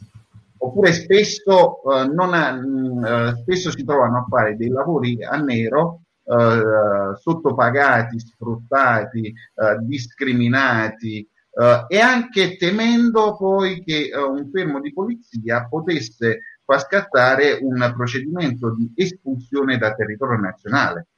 oppure 0.64 0.92
spesso, 0.92 1.82
eh, 1.92 1.98
ha, 1.98 2.52
mh, 2.52 2.66
mm, 2.66 3.04
eh, 3.04 3.34
spesso 3.42 3.70
si 3.70 3.84
trovano 3.84 4.18
a 4.18 4.26
fare 4.28 4.56
dei 4.56 4.68
lavori 4.68 5.22
a 5.22 5.36
nero 5.36 6.00
eh, 6.24 7.16
sottopagati, 7.20 8.18
sfruttati, 8.18 9.26
eh, 9.26 9.78
discriminati 9.82 11.18
eh, 11.18 11.84
e 11.86 12.00
anche 12.00 12.56
temendo 12.56 13.36
poi 13.36 13.84
che 13.84 14.08
eh, 14.08 14.16
un 14.16 14.50
fermo 14.50 14.80
di 14.80 14.92
polizia 14.92 15.66
potesse 15.68 16.40
far 16.64 16.80
scattare 16.80 17.58
un 17.60 17.92
procedimento 17.94 18.74
di 18.74 18.90
espulsione 18.94 19.76
dal 19.76 19.94
territorio 19.94 20.38
nazionale, 20.38 21.08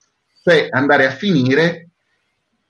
cioè 0.43 0.67
andare 0.71 1.07
a 1.07 1.11
finire 1.11 1.91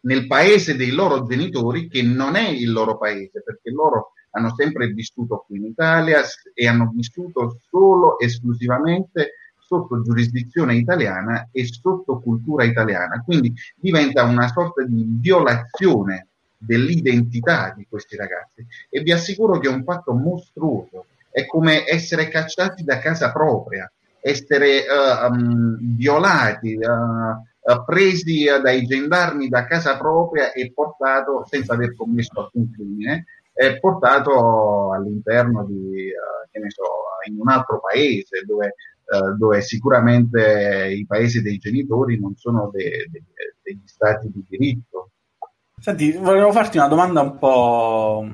nel 0.00 0.26
paese 0.26 0.76
dei 0.76 0.90
loro 0.90 1.24
genitori 1.24 1.88
che 1.88 2.02
non 2.02 2.36
è 2.36 2.48
il 2.48 2.70
loro 2.70 2.98
paese, 2.98 3.42
perché 3.42 3.70
loro 3.70 4.12
hanno 4.30 4.54
sempre 4.54 4.88
vissuto 4.88 5.44
qui 5.46 5.58
in 5.58 5.64
Italia 5.64 6.22
e 6.52 6.66
hanno 6.66 6.92
vissuto 6.94 7.60
solo 7.68 8.18
esclusivamente 8.18 9.32
sotto 9.66 10.02
giurisdizione 10.02 10.76
italiana 10.76 11.48
e 11.50 11.66
sotto 11.66 12.20
cultura 12.20 12.64
italiana. 12.64 13.22
Quindi 13.24 13.52
diventa 13.74 14.22
una 14.22 14.48
sorta 14.48 14.84
di 14.84 15.04
violazione 15.20 16.28
dell'identità 16.58 17.74
di 17.76 17.86
questi 17.88 18.16
ragazzi 18.16 18.64
e 18.88 19.00
vi 19.00 19.12
assicuro 19.12 19.58
che 19.58 19.68
è 19.68 19.72
un 19.72 19.82
fatto 19.82 20.12
mostruoso. 20.12 21.06
È 21.30 21.44
come 21.46 21.84
essere 21.86 22.28
cacciati 22.28 22.82
da 22.82 22.98
casa 22.98 23.30
propria, 23.30 23.90
essere 24.20 24.84
uh, 24.88 25.30
um, 25.30 25.96
violati, 25.96 26.74
uh, 26.74 27.84
presi 27.84 28.44
dai 28.62 28.86
gendarmi 28.86 29.48
da 29.48 29.66
casa 29.66 29.98
propria 29.98 30.52
e 30.52 30.72
portato 30.72 31.44
senza 31.48 31.74
aver 31.74 31.94
commesso 31.94 32.40
alcun 32.40 32.70
crimine 32.70 33.24
è 33.56 33.78
portato 33.78 34.92
all'interno 34.92 35.64
di, 35.64 36.10
uh, 36.12 36.46
che 36.50 36.58
ne 36.58 36.70
so, 36.70 36.84
in 37.26 37.40
un 37.40 37.48
altro 37.48 37.80
paese 37.80 38.44
dove, 38.44 38.74
uh, 39.04 39.34
dove 39.34 39.62
sicuramente 39.62 40.92
i 40.94 41.06
paesi 41.06 41.40
dei 41.40 41.56
genitori 41.56 42.20
non 42.20 42.36
sono 42.36 42.68
de, 42.70 43.08
de, 43.10 43.22
degli 43.62 43.86
stati 43.86 44.30
di 44.30 44.44
diritto. 44.46 45.12
Senti, 45.80 46.12
volevo 46.12 46.52
farti 46.52 46.76
una 46.76 46.88
domanda 46.88 47.22
un 47.22 47.38
po' 47.38 48.28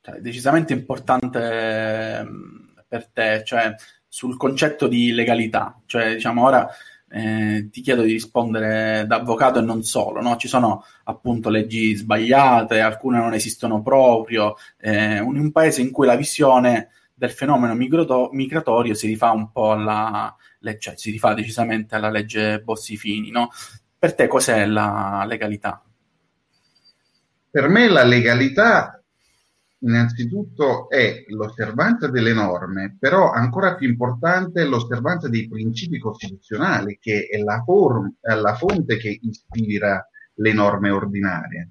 cioè, 0.00 0.18
decisamente 0.18 0.72
importante 0.72 2.24
mm, 2.24 2.78
per 2.88 3.06
te, 3.06 3.42
cioè 3.44 3.72
sul 4.08 4.36
concetto 4.36 4.88
di 4.88 5.12
legalità. 5.12 5.80
Cioè, 5.86 6.14
diciamo, 6.14 6.44
ora 6.44 6.68
eh, 7.12 7.68
ti 7.72 7.80
chiedo 7.80 8.02
di 8.02 8.12
rispondere 8.12 9.04
da 9.06 9.16
avvocato 9.16 9.58
e 9.58 9.62
non 9.62 9.82
solo, 9.82 10.20
no? 10.20 10.36
Ci 10.36 10.46
sono 10.46 10.84
appunto 11.04 11.48
leggi 11.48 11.94
sbagliate, 11.94 12.80
alcune 12.80 13.18
non 13.18 13.34
esistono 13.34 13.82
proprio, 13.82 14.54
eh, 14.78 15.16
in 15.16 15.38
un 15.38 15.50
paese 15.50 15.80
in 15.80 15.90
cui 15.90 16.06
la 16.06 16.14
visione 16.14 16.90
del 17.12 17.32
fenomeno 17.32 17.74
migrato- 17.74 18.30
migratorio 18.32 18.94
si 18.94 19.08
rifà 19.08 19.30
un 19.32 19.50
po' 19.50 19.72
alla, 19.72 20.34
cioè, 20.78 20.96
si 20.96 21.10
rifà 21.10 21.34
decisamente 21.34 21.96
alla 21.96 22.10
legge 22.10 22.60
Bossi-Fini, 22.60 23.30
no? 23.30 23.50
Per 23.98 24.14
te 24.14 24.28
cos'è 24.28 24.64
la 24.64 25.24
legalità? 25.26 25.82
Per 27.50 27.68
me 27.68 27.88
la 27.88 28.04
legalità 28.04 28.99
innanzitutto 29.80 30.88
è 30.88 31.24
l'osservanza 31.28 32.08
delle 32.08 32.32
norme, 32.32 32.96
però 32.98 33.30
ancora 33.30 33.74
più 33.74 33.88
importante 33.88 34.62
è 34.62 34.64
l'osservanza 34.64 35.28
dei 35.28 35.48
principi 35.48 35.98
costituzionali, 35.98 36.98
che 37.00 37.26
è 37.30 37.38
la, 37.38 37.62
form- 37.64 38.14
la 38.20 38.54
fonte 38.54 38.96
che 38.96 39.18
ispira 39.22 40.06
le 40.34 40.52
norme 40.52 40.90
ordinarie. 40.90 41.70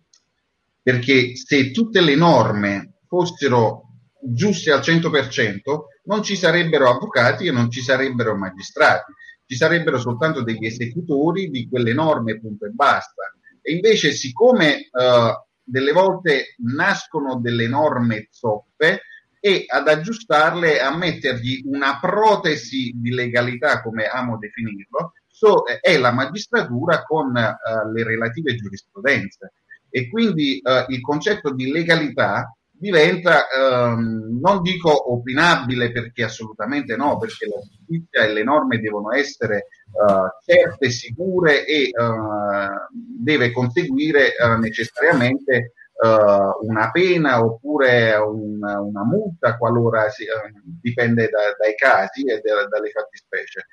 Perché 0.82 1.36
se 1.36 1.72
tutte 1.72 2.02
le 2.02 2.16
norme 2.16 2.94
fossero 3.08 3.90
giuste 4.22 4.72
al 4.72 4.80
100%, 4.80 5.60
non 6.06 6.24
ci 6.24 6.36
sarebbero 6.36 6.90
avvocati 6.90 7.48
e 7.48 7.52
non 7.52 7.70
ci 7.70 7.82
sarebbero 7.82 8.36
magistrati, 8.36 9.14
ci 9.46 9.56
sarebbero 9.56 10.00
soltanto 10.00 10.44
degli 10.44 10.66
esecutori 10.66 11.50
di 11.50 11.68
quelle 11.68 11.94
norme, 11.94 12.40
punto 12.40 12.66
e 12.66 12.70
basta. 12.70 13.34
E 13.62 13.74
invece, 13.74 14.12
siccome 14.12 14.90
uh, 14.92 15.49
delle 15.70 15.92
volte 15.92 16.56
nascono 16.58 17.40
delle 17.40 17.68
norme 17.68 18.28
zoppe 18.32 19.02
e 19.40 19.66
ad 19.68 19.88
aggiustarle, 19.88 20.82
a 20.82 20.96
mettergli 20.96 21.62
una 21.66 21.98
protesi 22.00 22.92
di 22.96 23.12
legalità, 23.12 23.82
come 23.82 24.06
amo 24.06 24.38
definirlo, 24.38 25.14
so, 25.28 25.64
è 25.82 25.98
la 25.98 26.12
magistratura 26.12 27.04
con 27.04 27.28
uh, 27.28 27.92
le 27.94 28.04
relative 28.04 28.56
giurisprudenze. 28.56 29.54
E 29.90 30.10
quindi 30.10 30.62
uh, 30.62 30.92
il 30.92 31.02
concetto 31.02 31.54
di 31.54 31.72
legalità 31.72 32.54
diventa, 32.80 33.48
um, 33.52 34.40
non 34.42 34.62
dico 34.62 35.12
opinabile 35.12 35.92
perché 35.92 36.24
assolutamente 36.24 36.96
no, 36.96 37.18
perché 37.18 37.46
la 37.46 37.60
giustizia 37.60 38.24
e 38.24 38.34
le 38.34 38.44
norme 38.44 38.80
devono 38.80 39.12
essere 39.14 39.68
uh, 39.92 40.30
certe, 40.44 40.90
sicure 40.90 41.66
e 41.66 41.90
uh, 41.94 42.96
deve 43.22 43.52
conseguire 43.52 44.34
uh, 44.40 44.58
necessariamente 44.60 45.74
una 46.02 46.92
pena 46.92 47.44
oppure 47.44 48.16
un, 48.16 48.58
una 48.64 49.04
multa 49.04 49.58
qualora 49.58 50.08
si, 50.08 50.24
dipende 50.80 51.28
da, 51.28 51.40
dai 51.60 51.76
casi 51.76 52.22
e 52.22 52.40
da, 52.40 52.66
dalle 52.70 52.90
fattispecie. 52.90 53.66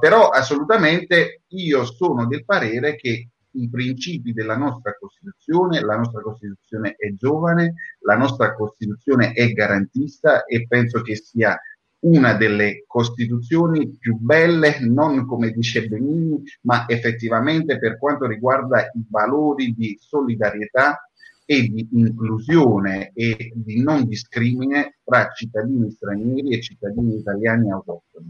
però 0.00 0.26
assolutamente 0.30 1.42
io 1.50 1.84
sono 1.84 2.26
del 2.26 2.44
parere 2.44 2.96
che 2.96 3.28
i 3.52 3.68
principi 3.68 4.32
della 4.32 4.56
nostra 4.56 4.96
Costituzione, 4.98 5.80
la 5.80 5.96
nostra 5.96 6.22
Costituzione 6.22 6.94
è 6.96 7.12
giovane, 7.14 7.74
la 8.00 8.16
nostra 8.16 8.54
Costituzione 8.54 9.32
è 9.32 9.52
garantista 9.52 10.44
e 10.44 10.66
penso 10.66 11.02
che 11.02 11.16
sia 11.16 11.58
una 12.00 12.34
delle 12.34 12.84
Costituzioni 12.86 13.96
più 13.96 14.16
belle, 14.16 14.80
non 14.80 15.26
come 15.26 15.50
dice 15.50 15.86
Benini, 15.86 16.42
ma 16.62 16.84
effettivamente 16.88 17.78
per 17.78 17.98
quanto 17.98 18.26
riguarda 18.26 18.82
i 18.82 19.04
valori 19.08 19.72
di 19.74 19.96
solidarietà 20.00 21.08
e 21.44 21.68
di 21.68 21.88
inclusione 21.92 23.12
e 23.14 23.52
di 23.54 23.82
non 23.82 24.06
discrimine 24.06 24.98
tra 25.04 25.30
cittadini 25.34 25.90
stranieri 25.90 26.54
e 26.54 26.60
cittadini 26.60 27.16
italiani 27.16 27.70
autoctoni. 27.70 28.28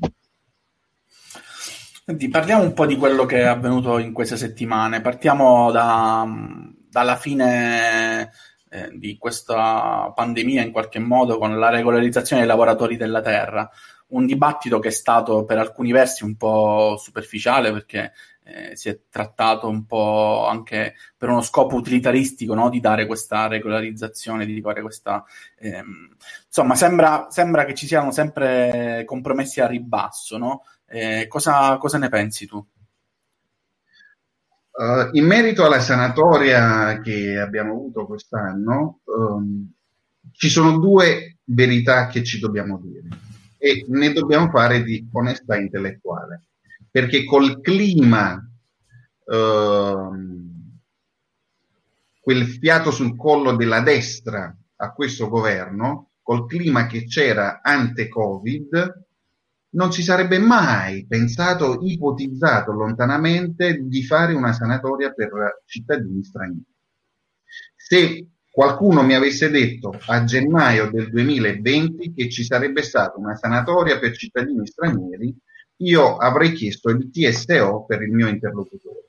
Senti, 2.13 2.29
parliamo 2.29 2.63
un 2.63 2.75
po' 2.75 2.85
di 2.85 2.99
quello 2.99 3.25
che 3.25 3.39
è 3.39 3.45
avvenuto 3.45 3.97
in 3.97 4.13
queste 4.13 4.37
settimane. 4.37 5.01
Partiamo 5.01 5.71
da, 5.71 6.29
dalla 6.91 7.17
fine 7.17 8.31
eh, 8.69 8.91
di 8.93 9.17
questa 9.17 10.13
pandemia, 10.15 10.61
in 10.61 10.73
qualche 10.73 10.99
modo, 10.99 11.39
con 11.39 11.59
la 11.59 11.71
regolarizzazione 11.71 12.43
dei 12.43 12.51
lavoratori 12.51 12.99
della 12.99 13.23
terra. 13.23 13.67
Un 14.09 14.27
dibattito 14.27 14.79
che 14.79 14.89
è 14.89 14.91
stato 14.91 15.47
per 15.47 15.57
alcuni 15.57 15.91
versi 15.91 16.23
un 16.23 16.37
po' 16.37 16.99
superficiale 16.99 17.73
perché 17.73 18.13
eh, 18.45 18.77
si 18.77 18.91
è 18.91 18.99
trattato 19.09 19.67
un 19.69 19.87
po' 19.87 20.47
anche 20.47 20.97
per 21.17 21.31
uno 21.31 21.41
scopo 21.41 21.77
utilitaristico 21.77 22.53
no? 22.53 22.69
di 22.69 22.81
dare 22.81 23.07
questa 23.07 23.47
regolarizzazione, 23.47 24.45
di 24.45 24.61
fare 24.61 24.83
questa... 24.83 25.25
Ehm... 25.61 26.15
insomma, 26.45 26.75
sembra, 26.75 27.29
sembra, 27.31 27.65
che 27.65 27.73
ci 27.75 27.87
siano 27.87 28.11
sempre 28.11 29.05
compromessi 29.07 29.63
a 29.63 29.67
ribasso, 29.67 30.37
no? 30.37 30.65
Eh, 30.95 31.27
cosa, 31.27 31.79
cosa, 31.79 31.97
ne 31.97 32.11
pensi 32.11 32.45
tu? 32.47 32.59
Uh, 34.73 35.09
in 35.13 35.25
merito 35.25 35.65
alla 35.65 35.81
sanatoria 35.81 37.01
che 37.01 37.39
abbiamo 37.39 37.73
avuto 37.73 38.05
quest'anno, 38.05 39.01
um, 39.05 39.73
ci 40.33 40.51
sono 40.51 40.79
due 40.79 41.39
verità 41.45 42.09
che 42.09 42.23
ci 42.23 42.39
dobbiamo 42.39 42.79
dire 42.79 43.09
e 43.57 43.87
ne 43.89 44.13
dobbiamo 44.13 44.51
fare 44.51 44.83
di 44.83 45.09
onestà 45.13 45.57
intellettuale, 45.57 46.43
perché 46.91 47.25
col 47.25 47.63
clima, 47.63 48.35
uh, 49.25 50.11
quel 52.21 52.47
fiato 52.47 52.91
sul 52.91 53.17
collo 53.17 53.57
della 53.57 53.81
destra 53.81 54.55
a 54.77 54.93
questo 54.93 55.31
governo, 55.31 56.11
col 56.21 56.47
clima 56.47 56.87
che 56.87 57.07
c'era 57.07 57.63
ante 57.63 58.09
Covid, 58.09 59.07
non 59.75 59.93
si 59.93 60.03
sarebbe 60.03 60.39
mai 60.39 61.07
pensato, 61.07 61.79
ipotizzato 61.83 62.73
lontanamente 62.73 63.81
di 63.83 64.05
fare 64.05 64.35
una 64.35 64.53
sanatoria 64.53 65.13
per 65.13 65.63
cittadini 65.67 66.23
stranieri. 66.23 66.67
Se 67.77 68.27
qualcuno 68.51 69.03
mi 69.03 69.15
avesse 69.15 69.51
detto 69.51 69.99
a 70.07 70.25
gennaio 70.25 70.91
del 70.91 71.09
2020 71.09 72.13
che 72.13 72.29
ci 72.29 72.45
sarebbe 72.45 72.83
stata 72.83 73.19
una 73.19 73.35
sanatoria 73.35 73.99
per 73.99 74.17
cittadini 74.17 74.67
stranieri, 74.67 75.35
io 75.77 76.17
avrei 76.17 76.53
chiesto 76.53 76.91
il 76.91 77.11
TSO 77.11 77.85
per 77.87 78.03
il 78.03 78.13
mio 78.13 78.29
interlocutore. 78.29 79.07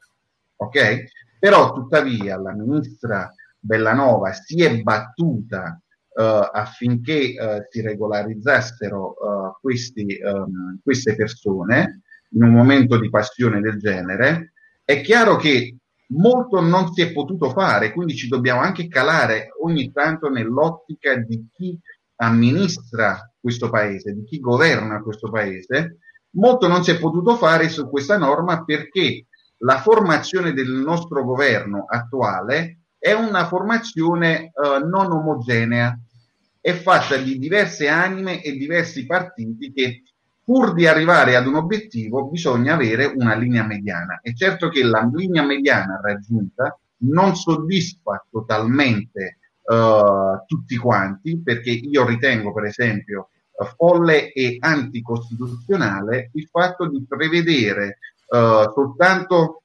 Ok? 0.56 1.04
Però 1.40 1.74
tuttavia 1.74 2.38
la 2.40 2.54
ministra 2.54 3.34
Bellanova 3.60 4.32
si 4.32 4.64
è 4.64 4.82
battuta 4.82 5.82
affinché 6.22 7.34
uh, 7.38 7.66
si 7.70 7.82
regolarizzassero 7.82 9.08
uh, 9.08 9.60
questi, 9.60 10.20
um, 10.24 10.80
queste 10.84 11.16
persone 11.16 12.02
in 12.34 12.44
un 12.44 12.52
momento 12.52 13.00
di 13.00 13.10
passione 13.10 13.62
del 13.62 13.80
genere, 13.80 14.54
è 14.84 15.02
chiaro 15.02 15.36
che 15.36 15.78
molto 16.08 16.62
non 16.62 16.92
si 16.94 17.02
è 17.02 17.12
potuto 17.12 17.50
fare, 17.50 17.94
quindi 17.94 18.16
ci 18.16 18.28
dobbiamo 18.28 18.62
anche 18.62 18.88
calare 18.88 19.50
ogni 19.62 19.92
tanto 19.92 20.30
nell'ottica 20.30 21.16
di 21.16 21.48
chi 21.52 21.80
amministra 22.18 23.32
questo 23.40 23.70
paese, 23.70 24.14
di 24.14 24.24
chi 24.24 24.40
governa 24.40 25.02
questo 25.02 25.30
paese. 25.30 25.98
Molto 26.36 26.68
non 26.68 26.84
si 26.84 26.92
è 26.92 27.00
potuto 27.00 27.36
fare 27.36 27.70
su 27.70 27.90
questa 27.90 28.18
norma 28.18 28.64
perché 28.64 29.28
la 29.58 29.80
formazione 29.80 30.54
del 30.54 30.72
nostro 30.72 31.24
governo 31.24 31.86
attuale 31.88 32.80
è 32.98 33.14
una 33.14 33.46
formazione 33.48 34.52
uh, 34.54 34.86
non 34.88 35.12
omogenea, 35.12 35.98
è 36.64 36.72
fatta 36.72 37.18
di 37.18 37.38
diverse 37.38 37.90
anime 37.90 38.42
e 38.42 38.54
diversi 38.54 39.06
partiti 39.06 39.74
che 39.74 40.04
pur 40.42 40.74
di 40.74 40.88
arrivare 40.88 41.36
ad 41.36 41.46
un 41.46 41.56
obiettivo 41.56 42.30
bisogna 42.30 42.76
avere 42.76 43.04
una 43.04 43.36
linea 43.36 43.66
mediana. 43.66 44.22
È 44.22 44.32
certo 44.32 44.70
che 44.70 44.82
la 44.82 45.06
linea 45.14 45.44
mediana 45.44 46.00
raggiunta 46.02 46.80
non 47.00 47.36
soddisfa 47.36 48.26
totalmente 48.32 49.40
uh, 49.64 50.46
tutti 50.46 50.78
quanti, 50.78 51.42
perché 51.44 51.72
io 51.72 52.06
ritengo 52.06 52.54
per 52.54 52.64
esempio 52.64 53.28
folle 53.76 54.32
e 54.32 54.56
anticostituzionale 54.58 56.30
il 56.36 56.48
fatto 56.50 56.88
di 56.88 57.04
prevedere 57.06 57.98
uh, 58.28 58.72
soltanto 58.72 59.64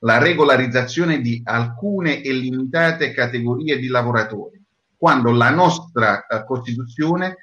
la 0.00 0.18
regolarizzazione 0.18 1.20
di 1.20 1.40
alcune 1.44 2.20
e 2.20 2.32
limitate 2.32 3.12
categorie 3.12 3.78
di 3.78 3.86
lavoratori, 3.86 4.55
quando 4.96 5.30
la 5.30 5.50
nostra 5.50 6.26
uh, 6.28 6.44
Costituzione 6.44 7.36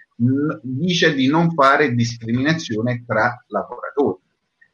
dice 0.62 1.14
di 1.14 1.28
non 1.28 1.52
fare 1.52 1.94
discriminazione 1.94 3.04
tra 3.06 3.44
lavoratori. 3.48 4.22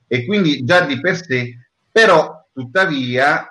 E 0.08 0.26
quindi 0.26 0.64
già 0.64 0.86
di 0.86 1.00
per 1.00 1.24
sé, 1.24 1.58
però 1.92 2.48
tuttavia 2.52 3.46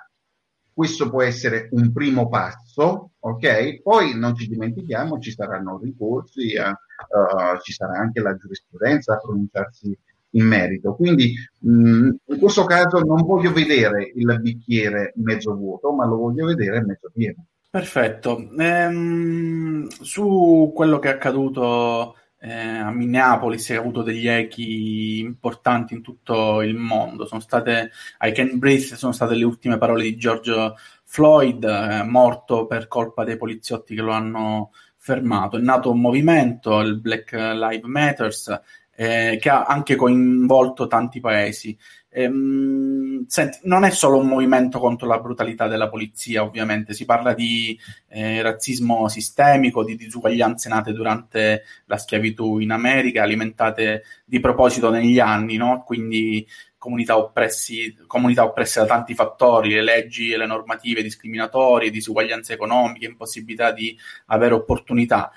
questo 0.73 1.09
può 1.09 1.21
essere 1.23 1.67
un 1.71 1.91
primo 1.91 2.29
passo, 2.29 3.11
ok? 3.19 3.81
Poi 3.81 4.17
non 4.17 4.35
ci 4.35 4.47
dimentichiamo, 4.47 5.19
ci 5.19 5.31
saranno 5.31 5.79
ricorsi, 5.81 6.55
uh, 6.55 6.69
uh, 6.69 7.59
ci 7.61 7.73
sarà 7.73 7.99
anche 7.99 8.21
la 8.21 8.35
giurisprudenza 8.35 9.13
a 9.13 9.17
pronunciarsi 9.17 9.97
in 10.31 10.45
merito. 10.45 10.95
Quindi 10.95 11.33
mh, 11.59 12.09
in 12.25 12.39
questo 12.39 12.63
caso 12.63 12.99
non 12.99 13.25
voglio 13.25 13.51
vedere 13.51 14.11
il 14.15 14.39
bicchiere 14.41 15.13
mezzo 15.17 15.53
vuoto, 15.55 15.91
ma 15.91 16.05
lo 16.05 16.17
voglio 16.17 16.45
vedere 16.45 16.81
mezzo 16.81 17.09
pieno. 17.13 17.45
Perfetto. 17.73 18.49
Ehm, 18.57 19.87
su 19.89 20.71
quello 20.73 20.97
che 20.97 21.09
è 21.09 21.11
accaduto 21.11 22.15
eh, 22.39 22.51
a 22.51 22.89
Minneapolis, 22.89 23.67
che 23.67 23.75
ha 23.75 23.79
avuto 23.79 24.01
degli 24.01 24.27
echi 24.27 25.19
importanti 25.19 25.93
in 25.93 26.01
tutto 26.01 26.63
il 26.63 26.73
mondo, 26.75 27.27
sono 27.27 27.41
state 27.41 27.91
I 28.21 28.31
Can 28.31 28.57
Breathe, 28.57 28.95
sono 28.95 29.11
state 29.11 29.35
le 29.35 29.43
ultime 29.43 29.77
parole 29.77 30.01
di 30.01 30.17
George 30.17 30.73
Floyd, 31.03 31.63
eh, 31.63 32.03
morto 32.05 32.65
per 32.65 32.87
colpa 32.87 33.23
dei 33.23 33.37
poliziotti 33.37 33.93
che 33.93 34.01
lo 34.01 34.13
hanno 34.13 34.71
fermato. 34.95 35.57
È 35.57 35.61
nato 35.61 35.91
un 35.91 36.01
movimento, 36.01 36.79
il 36.79 36.99
Black 36.99 37.33
Lives 37.33 37.83
Matters, 37.83 38.61
eh, 38.95 39.37
che 39.39 39.49
ha 39.49 39.65
anche 39.65 39.95
coinvolto 39.95 40.87
tanti 40.87 41.19
paesi. 41.19 41.77
Ehm, 42.19 43.25
senti, 43.27 43.59
non 43.63 43.85
è 43.85 43.91
solo 43.91 44.17
un 44.17 44.27
movimento 44.27 44.77
contro 44.79 45.07
la 45.07 45.19
brutalità 45.19 45.67
della 45.67 45.87
polizia, 45.87 46.43
ovviamente, 46.43 46.93
si 46.93 47.05
parla 47.05 47.33
di 47.33 47.79
eh, 48.09 48.41
razzismo 48.41 49.07
sistemico, 49.07 49.85
di 49.85 49.95
disuguaglianze 49.95 50.67
nate 50.67 50.91
durante 50.91 51.63
la 51.85 51.97
schiavitù 51.97 52.59
in 52.59 52.71
America, 52.71 53.23
alimentate 53.23 54.03
di 54.25 54.41
proposito 54.41 54.89
negli 54.89 55.19
anni, 55.19 55.55
no? 55.55 55.83
quindi 55.85 56.45
comunità, 56.77 57.17
oppressi, 57.17 57.95
comunità 58.05 58.43
oppresse 58.43 58.81
da 58.81 58.85
tanti 58.85 59.13
fattori, 59.13 59.71
le 59.71 59.81
leggi 59.81 60.31
e 60.31 60.37
le 60.37 60.45
normative 60.45 61.01
discriminatorie, 61.01 61.89
disuguaglianze 61.89 62.51
economiche, 62.53 63.05
impossibilità 63.05 63.71
di 63.71 63.97
avere 64.27 64.55
opportunità. 64.55 65.31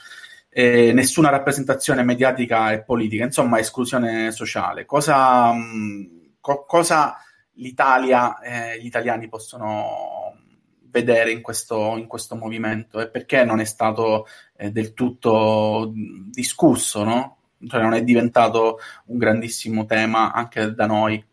Eh, 0.50 0.92
nessuna 0.92 1.30
rappresentazione 1.30 2.02
mediatica 2.02 2.72
e 2.72 2.82
politica, 2.82 3.24
insomma, 3.24 3.60
esclusione 3.60 4.32
sociale. 4.32 4.84
Cosa, 4.84 5.52
mh, 5.52 6.21
co- 6.42 6.66
cosa 6.66 7.16
l'Italia, 7.54 8.38
eh, 8.40 8.82
gli 8.82 8.86
italiani 8.86 9.28
possono 9.28 10.36
vedere 10.90 11.30
in 11.30 11.40
questo, 11.40 11.96
in 11.96 12.06
questo, 12.06 12.36
movimento 12.36 13.00
e 13.00 13.08
perché 13.08 13.44
non 13.44 13.60
è 13.60 13.64
stato 13.64 14.26
eh, 14.56 14.70
del 14.70 14.92
tutto 14.92 15.90
discusso, 15.94 17.02
no? 17.02 17.36
Cioè 17.66 17.80
non 17.80 17.94
è 17.94 18.02
diventato 18.02 18.78
un 19.06 19.16
grandissimo 19.16 19.86
tema 19.86 20.32
anche 20.32 20.74
da 20.74 20.86
noi. 20.86 21.24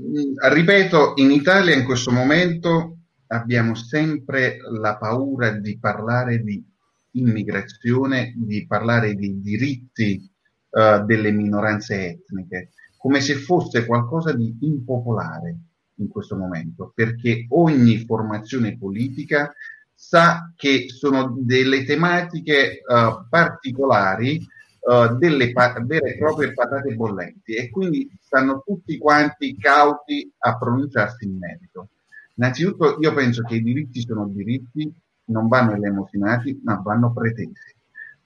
Mm, 0.00 0.36
ripeto, 0.50 1.14
in 1.16 1.30
Italia 1.30 1.74
in 1.74 1.84
questo 1.84 2.10
momento 2.10 2.96
abbiamo 3.26 3.74
sempre 3.74 4.58
la 4.80 4.96
paura 4.96 5.50
di 5.50 5.78
parlare 5.78 6.42
di 6.42 6.64
immigrazione, 7.12 8.32
di 8.36 8.66
parlare 8.66 9.14
di 9.14 9.40
diritti 9.42 10.30
uh, 10.70 11.04
delle 11.04 11.30
minoranze 11.32 12.08
etniche 12.10 12.70
come 13.02 13.20
se 13.20 13.34
fosse 13.34 13.84
qualcosa 13.84 14.32
di 14.32 14.56
impopolare 14.60 15.56
in 15.96 16.06
questo 16.06 16.36
momento, 16.36 16.92
perché 16.94 17.46
ogni 17.48 17.98
formazione 18.04 18.78
politica 18.78 19.52
sa 19.92 20.52
che 20.54 20.86
sono 20.88 21.34
delle 21.36 21.82
tematiche 21.82 22.80
uh, 22.86 23.26
particolari, 23.28 24.40
uh, 24.82 25.16
delle 25.16 25.50
pa- 25.50 25.74
vere 25.84 26.14
e 26.14 26.18
proprie 26.18 26.52
patate 26.52 26.94
bollenti 26.94 27.54
e 27.54 27.70
quindi 27.70 28.08
stanno 28.20 28.62
tutti 28.64 28.96
quanti 28.98 29.56
cauti 29.58 30.32
a 30.38 30.56
pronunciarsi 30.56 31.24
in 31.24 31.38
merito. 31.38 31.88
Innanzitutto 32.36 32.98
io 33.00 33.12
penso 33.14 33.42
che 33.42 33.56
i 33.56 33.62
diritti 33.62 34.00
sono 34.02 34.28
diritti, 34.28 34.88
non 35.24 35.48
vanno 35.48 35.72
elemosinati, 35.72 36.60
ma 36.62 36.80
vanno 36.80 37.12
pretesi. 37.12 37.74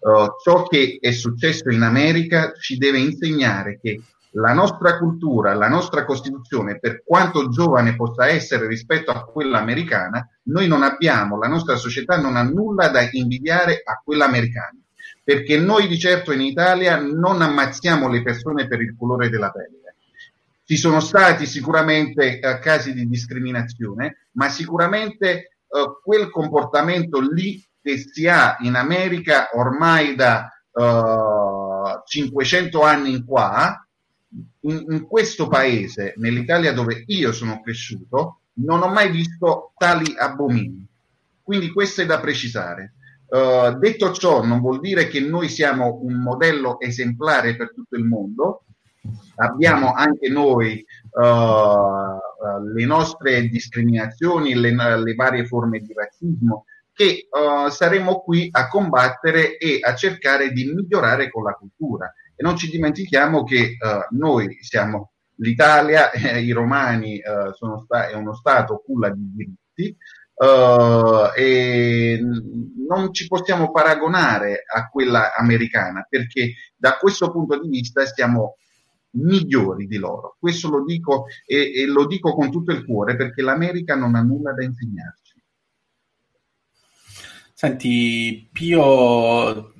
Uh, 0.01 0.35
ciò 0.43 0.65
che 0.65 0.99
è 1.01 1.13
successo 1.13 1.71
in 1.71 1.81
America 1.81 2.53
ci 2.53 2.77
deve 2.77 2.99
insegnare 2.99 3.79
che 3.81 4.03
la 4.37 4.53
nostra 4.53 4.99
cultura, 4.99 5.55
la 5.55 5.69
nostra 5.69 6.05
Costituzione, 6.05 6.79
per 6.79 7.03
quanto 7.05 7.49
giovane 7.49 7.97
possa 7.97 8.29
essere 8.29 8.67
rispetto 8.67 9.11
a 9.11 9.25
quella 9.25 9.59
americana, 9.59 10.29
noi 10.45 10.69
non 10.69 10.83
abbiamo, 10.83 11.39
la 11.39 11.49
nostra 11.49 11.77
società 11.77 12.21
non 12.21 12.37
ha 12.37 12.43
nulla 12.43 12.89
da 12.89 13.09
invidiare 13.13 13.81
a 13.83 14.01
quella 14.05 14.27
americana, 14.27 14.77
perché 15.25 15.59
noi 15.59 15.89
di 15.89 15.99
certo 15.99 16.33
in 16.33 16.43
Italia 16.43 17.01
non 17.01 17.41
ammazziamo 17.41 18.09
le 18.11 18.23
persone 18.23 18.67
per 18.67 18.83
il 18.83 18.95
colore 18.99 19.31
della 19.31 19.51
pelle. 19.51 19.95
Ci 20.65 20.77
sono 20.77 21.01
stati 21.01 21.47
sicuramente 21.47 22.39
eh, 22.39 22.59
casi 22.59 22.93
di 22.93 23.09
discriminazione, 23.09 24.29
ma 24.33 24.49
sicuramente 24.51 25.29
eh, 25.29 25.49
quel 26.03 26.29
comportamento 26.31 27.21
lì 27.21 27.65
che 27.81 27.97
si 27.99 28.27
ha 28.27 28.57
in 28.61 28.75
America 28.75 29.49
ormai 29.53 30.15
da 30.15 30.51
eh, 30.73 32.03
500 32.05 32.83
anni 32.83 33.13
in 33.13 33.25
qua, 33.25 33.81
in, 34.67 34.85
in 34.89 35.07
questo 35.07 35.49
paese, 35.49 36.15
nell'Italia 36.17 36.73
dove 36.73 37.05
io 37.07 37.33
sono 37.33 37.61
cresciuto, 37.61 38.41
non 38.55 38.83
ho 38.83 38.89
mai 38.89 39.11
visto 39.11 39.73
tali 39.77 40.15
abomini. 40.17 40.87
Quindi 41.43 41.71
questo 41.71 42.03
è 42.03 42.07
da 42.07 42.21
precisare. 42.21 42.95
Uh, 43.29 43.77
detto 43.79 44.13
ciò, 44.13 44.45
non 44.45 44.61
vuol 44.61 44.81
dire 44.81 45.09
che 45.09 45.21
noi 45.21 45.49
siamo 45.49 45.99
un 46.03 46.15
modello 46.15 46.81
esemplare 46.81 47.57
per 47.57 47.73
tutto 47.73 47.97
il 47.97 48.05
mondo. 48.05 48.63
Abbiamo 49.37 49.93
anche 49.93 50.29
noi 50.29 50.85
uh, 51.11 52.73
le 52.73 52.87
nostre 52.87 53.49
discriminazioni, 53.49 54.55
le, 54.55 54.75
le, 54.75 55.15
varie 55.15 55.47
forme 55.47 55.81
di 55.81 55.93
razzismo 55.93 56.65
che 56.93 57.29
uh, 57.31 57.69
saremo 57.69 58.21
qui 58.21 58.49
a 58.51 58.69
combattere 58.69 59.59
e 59.59 59.79
a 59.81 59.95
cercare 59.95 60.51
di 60.51 60.73
migliorare 60.73 61.31
con 61.31 61.45
la 61.45 61.53
cultura 61.53 62.13
e 62.37 62.43
non 62.43 62.57
ci 62.57 62.69
dimentichiamo 62.69 63.43
che 63.43 63.77
uh, 63.81 64.15
noi 64.17 64.59
siamo 64.61 65.13
l'Italia, 65.37 66.11
eh, 66.13 66.41
i 66.43 66.53
romani 66.53 67.17
uh, 67.17 67.53
sono 67.55 67.81
sta- 67.81 68.09
è 68.09 68.15
uno 68.15 68.35
Stato 68.35 68.83
culla 68.85 69.11
di 69.11 69.33
diritti 69.35 69.97
uh, 70.35 71.31
e 71.35 72.21
non 72.87 73.13
ci 73.13 73.27
possiamo 73.27 73.73
paragonare 73.73 74.63
a 74.67 74.89
quella 74.89 75.35
americana 75.35 76.07
perché 76.09 76.55
da 76.77 76.97
questo 76.99 77.33
punto 77.33 77.61
di 77.61 77.69
vista 77.69 78.05
siamo 78.05 78.57
migliori 79.17 79.87
di 79.87 79.97
loro. 79.97 80.37
Questo 80.39 80.69
lo 80.69 80.85
dico 80.85 81.25
e, 81.47 81.73
e 81.81 81.87
lo 81.87 82.07
dico 82.07 82.35
con 82.35 82.51
tutto 82.51 82.73
il 82.73 82.85
cuore 82.85 83.17
perché 83.17 83.43
l'America 83.43 83.97
non 83.97 84.15
ha 84.15 84.23
nulla 84.23 84.53
da 84.53 84.63
insegnarci. 84.63 85.26
Senti, 87.59 88.51
Pio 88.53 89.73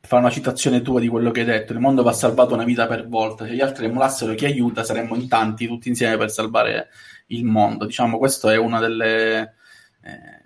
fa 0.00 0.16
una 0.16 0.28
citazione 0.28 0.82
tua 0.82 0.98
di 0.98 1.06
quello 1.06 1.30
che 1.30 1.40
hai 1.40 1.46
detto, 1.46 1.72
il 1.72 1.78
mondo 1.78 2.02
va 2.02 2.12
salvato 2.12 2.52
una 2.54 2.64
vita 2.64 2.88
per 2.88 3.06
volta, 3.06 3.46
se 3.46 3.54
gli 3.54 3.60
altri 3.60 3.84
emulassero 3.84 4.34
chi 4.34 4.44
aiuta 4.44 4.82
saremmo 4.82 5.14
in 5.14 5.28
tanti 5.28 5.68
tutti 5.68 5.88
insieme 5.88 6.16
per 6.16 6.32
salvare 6.32 6.88
il 7.26 7.44
mondo. 7.44 7.86
Diciamo, 7.86 8.18
questo 8.18 8.48
è 8.48 8.56
una 8.56 8.80
delle, 8.80 9.54
eh, 10.02 10.42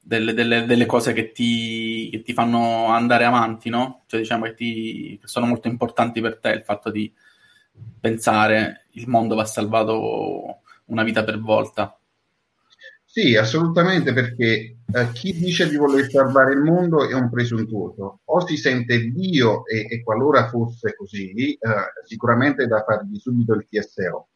delle, 0.00 0.32
delle, 0.32 0.64
delle 0.64 0.86
cose 0.86 1.12
che 1.12 1.32
ti, 1.32 2.08
che 2.12 2.22
ti, 2.22 2.32
fanno 2.32 2.86
andare 2.86 3.24
avanti, 3.24 3.68
no? 3.68 4.04
Cioè, 4.06 4.20
diciamo 4.20 4.44
che, 4.44 4.54
ti, 4.54 5.18
che 5.20 5.26
sono 5.26 5.46
molto 5.46 5.66
importanti 5.66 6.20
per 6.20 6.38
te, 6.38 6.50
il 6.50 6.62
fatto 6.62 6.88
di 6.88 7.12
pensare 7.98 8.86
il 8.92 9.08
mondo 9.08 9.34
va 9.34 9.44
salvato 9.44 10.60
una 10.84 11.02
vita 11.02 11.24
per 11.24 11.40
volta. 11.40 11.99
Sì, 13.12 13.34
assolutamente, 13.34 14.12
perché 14.12 14.76
eh, 14.86 15.10
chi 15.12 15.32
dice 15.36 15.68
di 15.68 15.74
voler 15.74 16.08
salvare 16.08 16.52
il 16.52 16.60
mondo 16.60 17.08
è 17.08 17.12
un 17.12 17.28
presuntuoso. 17.28 18.20
O 18.24 18.46
si 18.46 18.56
sente 18.56 19.10
Dio, 19.10 19.66
e, 19.66 19.88
e 19.90 20.00
qualora 20.04 20.48
fosse 20.48 20.94
così, 20.94 21.54
eh, 21.54 21.58
sicuramente 22.06 22.68
da 22.68 22.84
fargli 22.84 23.18
subito 23.18 23.54
il 23.54 23.66
TSO. 23.68 24.28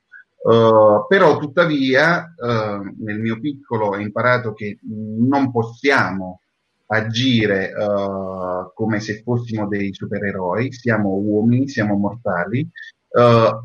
Uh, 0.43 0.51
eh, 0.51 1.07
però 1.09 1.39
tuttavia 1.39 2.35
uh, 2.37 3.05
nel 3.05 3.21
mio 3.21 3.39
piccolo 3.39 3.91
ho 3.91 3.97
imparato 3.97 4.53
che 4.55 4.79
non 4.83 5.53
possiamo 5.53 6.41
agire 6.87 7.73
uh, 7.73 8.73
come 8.75 8.99
se 8.99 9.23
fossimo 9.23 9.69
dei 9.69 9.95
supereroi, 9.95 10.73
siamo 10.73 11.11
uomini, 11.11 11.69
siamo 11.69 11.95
mortali, 11.95 12.69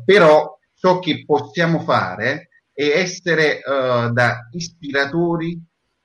però 0.04 0.56
ciò 0.74 1.00
che 1.00 1.24
possiamo 1.26 1.80
fare 1.80 2.49
e 2.72 2.88
essere 2.88 3.60
uh, 3.64 4.12
da 4.12 4.48
ispiratori 4.52 5.60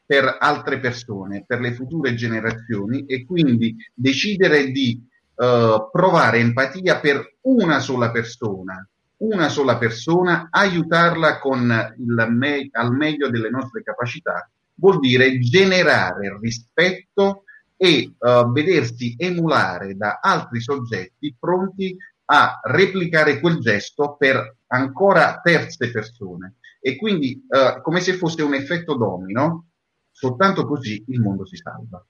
per 0.05 0.37
altre 0.39 0.79
persone, 0.79 1.43
per 1.47 1.59
le 1.59 1.73
future 1.73 2.13
generazioni 2.13 3.05
e 3.05 3.25
quindi 3.25 3.75
decidere 3.93 4.69
di 4.71 5.01
uh, 5.35 5.89
provare 5.91 6.39
empatia 6.39 6.99
per 6.99 7.37
una 7.41 7.79
sola 7.79 8.11
persona, 8.11 8.87
una 9.17 9.49
sola 9.49 9.77
persona, 9.77 10.47
aiutarla 10.51 11.39
con 11.39 11.95
il 11.97 12.27
me- 12.29 12.69
al 12.71 12.91
meglio 12.91 13.29
delle 13.29 13.49
nostre 13.49 13.81
capacità, 13.81 14.47
vuol 14.75 14.99
dire 14.99 15.39
generare 15.39 16.37
rispetto 16.39 17.43
e 17.77 18.13
uh, 18.17 18.51
vedersi 18.51 19.15
emulare 19.17 19.95
da 19.95 20.19
altri 20.21 20.61
soggetti 20.61 21.35
pronti 21.37 21.95
a 22.25 22.59
replicare 22.63 23.39
quel 23.39 23.59
gesto 23.59 24.15
per 24.17 24.57
ancora 24.67 25.39
terze 25.41 25.91
persone 25.91 26.55
e 26.79 26.95
quindi 26.97 27.45
uh, 27.47 27.81
come 27.81 27.99
se 27.99 28.13
fosse 28.13 28.41
un 28.41 28.53
effetto 28.53 28.95
domino, 28.95 29.67
soltanto 30.11 30.65
così 30.65 31.03
il 31.07 31.19
mondo 31.19 31.45
si 31.45 31.55
salva. 31.55 32.05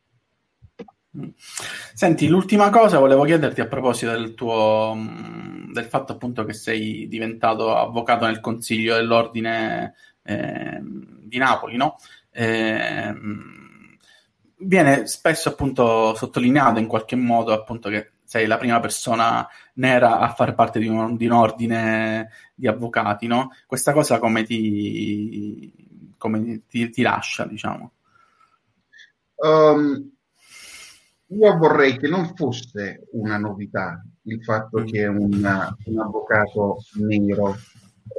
Senti, 1.94 2.28
l'ultima 2.28 2.70
cosa 2.70 3.00
volevo 3.00 3.24
chiederti 3.24 3.62
a 3.62 3.68
proposito 3.68 4.12
del 4.12 4.34
tuo 4.34 4.94
mm, 4.96 5.72
del 5.72 5.86
fatto 5.86 6.12
appunto 6.12 6.44
che 6.44 6.54
sei 6.54 7.08
diventato 7.08 7.76
avvocato 7.76 8.26
nel 8.26 8.42
Consiglio 8.42 8.96
dell'Ordine 8.96 9.94
eh, 10.24 10.80
di 10.82 11.38
Napoli, 11.38 11.78
no? 11.78 11.96
eh, 12.32 13.14
viene 14.58 15.08
spesso 15.08 15.50
appunto 15.50 16.14
sottolineato 16.16 16.80
in 16.80 16.88
qualche 16.88 17.16
modo 17.16 17.54
appunto 17.54 17.90
che 17.90 18.12
sei 18.26 18.48
la 18.48 18.58
prima 18.58 18.80
persona 18.80 19.48
nera 19.76 20.20
a 20.20 20.34
far 20.34 20.56
parte 20.56 20.80
di 20.80 20.88
un, 20.88 21.16
di 21.16 21.26
un 21.26 21.32
ordine 21.32 22.30
di 22.54 22.68
avvocati, 22.68 23.28
no? 23.28 23.52
Questa 23.66 23.94
cosa 23.94 24.20
come 24.20 24.44
ti, 24.44 26.14
come 26.18 26.64
ti, 26.68 26.90
ti 26.90 27.02
lascia, 27.02 27.46
diciamo? 27.46 27.92
Um, 29.36 30.12
io 31.28 31.58
vorrei 31.58 31.98
che 31.98 32.08
non 32.08 32.34
fosse 32.36 33.08
una 33.12 33.38
novità 33.38 34.04
il 34.24 34.44
fatto 34.44 34.82
mm. 34.82 34.86
che 34.86 35.06
un, 35.06 35.76
un 35.86 36.00
avvocato 36.00 36.78
nero 36.94 37.56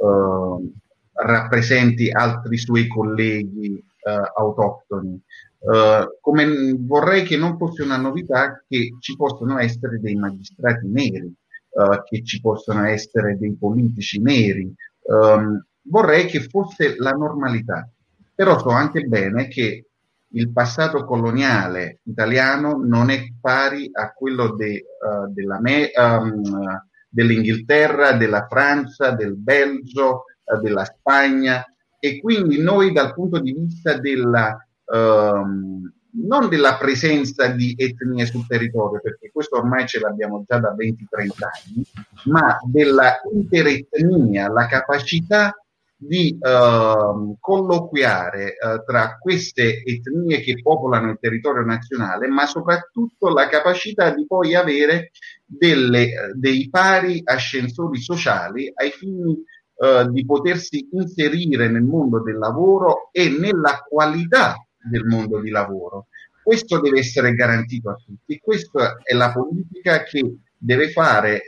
uh, 0.01 0.73
rappresenti 1.13 2.09
altri 2.11 2.57
suoi 2.57 2.87
colleghi 2.87 3.83
uh, 4.01 4.39
autoctoni. 4.41 5.21
Uh, 5.59 6.19
come 6.21 6.75
vorrei 6.79 7.23
che 7.23 7.35
non 7.35 7.57
fosse 7.57 7.81
una 7.83 7.97
novità 7.97 8.63
che 8.67 8.95
ci 8.99 9.15
possono 9.15 9.57
essere 9.57 9.99
dei 9.99 10.15
magistrati 10.15 10.87
neri, 10.87 11.33
uh, 11.69 12.03
che 12.03 12.23
ci 12.23 12.39
possono 12.39 12.85
essere 12.85 13.37
dei 13.37 13.55
politici 13.55 14.21
neri. 14.21 14.71
Um, 15.01 15.65
vorrei 15.83 16.25
che 16.27 16.41
fosse 16.41 16.95
la 16.97 17.11
normalità, 17.11 17.89
però 18.35 18.59
so 18.59 18.69
anche 18.69 19.01
bene 19.03 19.47
che 19.47 19.85
il 20.31 20.51
passato 20.51 21.05
coloniale 21.05 22.01
italiano 22.03 22.77
non 22.83 23.09
è 23.09 23.23
pari 23.39 23.89
a 23.91 24.11
quello 24.11 24.55
de, 24.55 24.83
uh, 24.99 25.31
della 25.31 25.59
me, 25.59 25.89
um, 25.95 26.83
dell'Inghilterra, 27.09 28.13
della 28.13 28.45
Francia, 28.47 29.11
del 29.11 29.35
Belgio, 29.35 30.25
della 30.61 30.85
Spagna 30.85 31.65
e 31.99 32.21
quindi 32.21 32.61
noi 32.61 32.93
dal 32.93 33.13
punto 33.13 33.39
di 33.39 33.51
vista 33.51 33.97
della 33.97 34.66
uh, 34.87 35.91
non 36.19 36.49
della 36.49 36.77
presenza 36.77 37.47
di 37.47 37.75
etnie 37.77 38.25
sul 38.25 38.47
territorio, 38.47 38.99
perché 39.01 39.29
questo 39.31 39.57
ormai 39.57 39.85
ce 39.87 39.99
l'abbiamo 39.99 40.43
già 40.47 40.59
da 40.59 40.73
20-30 40.75 40.95
anni, 41.15 41.85
ma 42.25 42.57
della 42.63 43.19
interetnia, 43.31 44.49
la 44.49 44.65
capacità 44.65 45.53
di 45.99 46.37
uh, 46.39 47.35
colloquiare 47.39 48.55
uh, 48.59 48.83
tra 48.85 49.17
queste 49.19 49.81
etnie 49.83 50.41
che 50.41 50.61
popolano 50.61 51.11
il 51.11 51.17
territorio 51.19 51.63
nazionale, 51.63 52.27
ma 52.27 52.45
soprattutto 52.45 53.29
la 53.29 53.47
capacità 53.47 54.11
di 54.11 54.25
poi 54.27 54.53
avere 54.53 55.11
delle, 55.43 56.31
dei 56.35 56.69
pari 56.69 57.21
ascensori 57.23 57.99
sociali 57.99 58.71
ai 58.75 58.91
fini 58.91 59.37
uh, 59.77 60.11
di 60.11 60.23
potersi 60.23 60.87
inserire 60.91 61.67
nel 61.67 61.83
mondo 61.83 62.21
del 62.21 62.37
lavoro 62.37 63.09
e 63.11 63.29
nella 63.29 63.83
qualità 63.87 64.55
del 64.81 65.05
mondo 65.05 65.39
di 65.39 65.49
lavoro. 65.49 66.07
Questo 66.43 66.79
deve 66.79 66.99
essere 66.99 67.33
garantito 67.33 67.89
a 67.89 67.95
tutti. 67.95 68.39
Questa 68.39 68.97
è 69.03 69.13
la 69.13 69.31
politica 69.31 70.03
che 70.03 70.37
deve 70.57 70.89
fare 70.91 71.43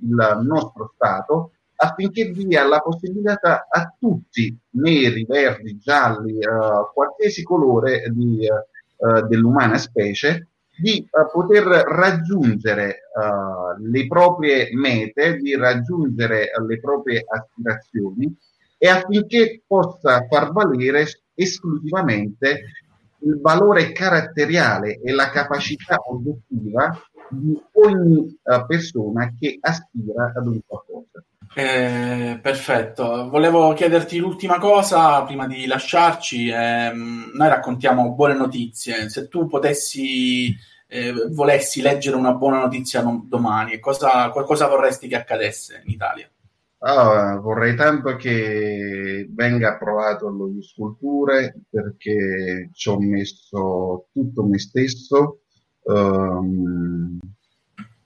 il 0.00 0.40
nostro 0.42 0.92
Stato 0.94 1.52
affinché 1.82 2.30
dia 2.30 2.66
la 2.66 2.80
possibilità 2.80 3.66
a 3.68 3.94
tutti, 3.98 4.56
neri, 4.72 5.24
verdi, 5.24 5.78
gialli, 5.78 6.36
uh, 6.36 6.92
qualsiasi 6.92 7.42
colore 7.42 8.02
di, 8.10 8.46
uh, 8.46 9.26
dell'umana 9.26 9.78
specie, 9.78 10.48
di 10.76 11.06
uh, 11.10 11.30
poter 11.30 11.64
raggiungere 11.64 13.00
le 13.78 14.06
proprie 14.06 14.70
mete, 14.74 15.36
di 15.36 15.56
raggiungere 15.56 16.50
le 16.66 16.80
proprie 16.80 17.24
aspirazioni 17.26 18.34
e 18.82 18.88
affinché 18.88 19.62
possa 19.66 20.26
far 20.26 20.52
valere 20.52 21.06
esclusivamente 21.34 22.62
il 23.18 23.38
valore 23.38 23.92
caratteriale 23.92 25.00
e 25.04 25.12
la 25.12 25.28
capacità 25.28 25.98
oggettiva 26.08 26.98
di 27.28 27.60
ogni 27.72 28.38
persona 28.66 29.34
che 29.38 29.58
aspira 29.60 30.32
ad 30.34 30.46
un 30.46 30.60
qualcosa. 30.66 31.22
Eh, 31.54 32.38
perfetto, 32.40 33.28
volevo 33.28 33.74
chiederti 33.74 34.16
l'ultima 34.16 34.58
cosa 34.58 35.22
prima 35.24 35.46
di 35.46 35.66
lasciarci. 35.66 36.48
Eh, 36.48 36.90
noi 36.94 37.48
raccontiamo 37.48 38.14
buone 38.14 38.34
notizie. 38.34 39.10
Se 39.10 39.28
tu 39.28 39.46
potessi, 39.46 40.56
eh, 40.88 41.12
volessi 41.32 41.82
leggere 41.82 42.16
una 42.16 42.32
buona 42.32 42.60
notizia 42.60 43.02
non, 43.02 43.28
domani, 43.28 43.78
cosa, 43.78 44.30
cosa 44.30 44.68
vorresti 44.68 45.06
che 45.06 45.16
accadesse 45.16 45.82
in 45.84 45.92
Italia? 45.92 46.30
Ah, 46.82 47.36
vorrei 47.36 47.76
tanto 47.76 48.16
che 48.16 49.28
venga 49.30 49.74
approvato 49.74 50.28
lo 50.30 50.50
sculture 50.62 51.60
perché 51.68 52.70
ci 52.72 52.88
ho 52.88 52.98
messo 52.98 54.08
tutto 54.12 54.44
me 54.46 54.58
stesso. 54.58 55.40
Um, 55.82 57.18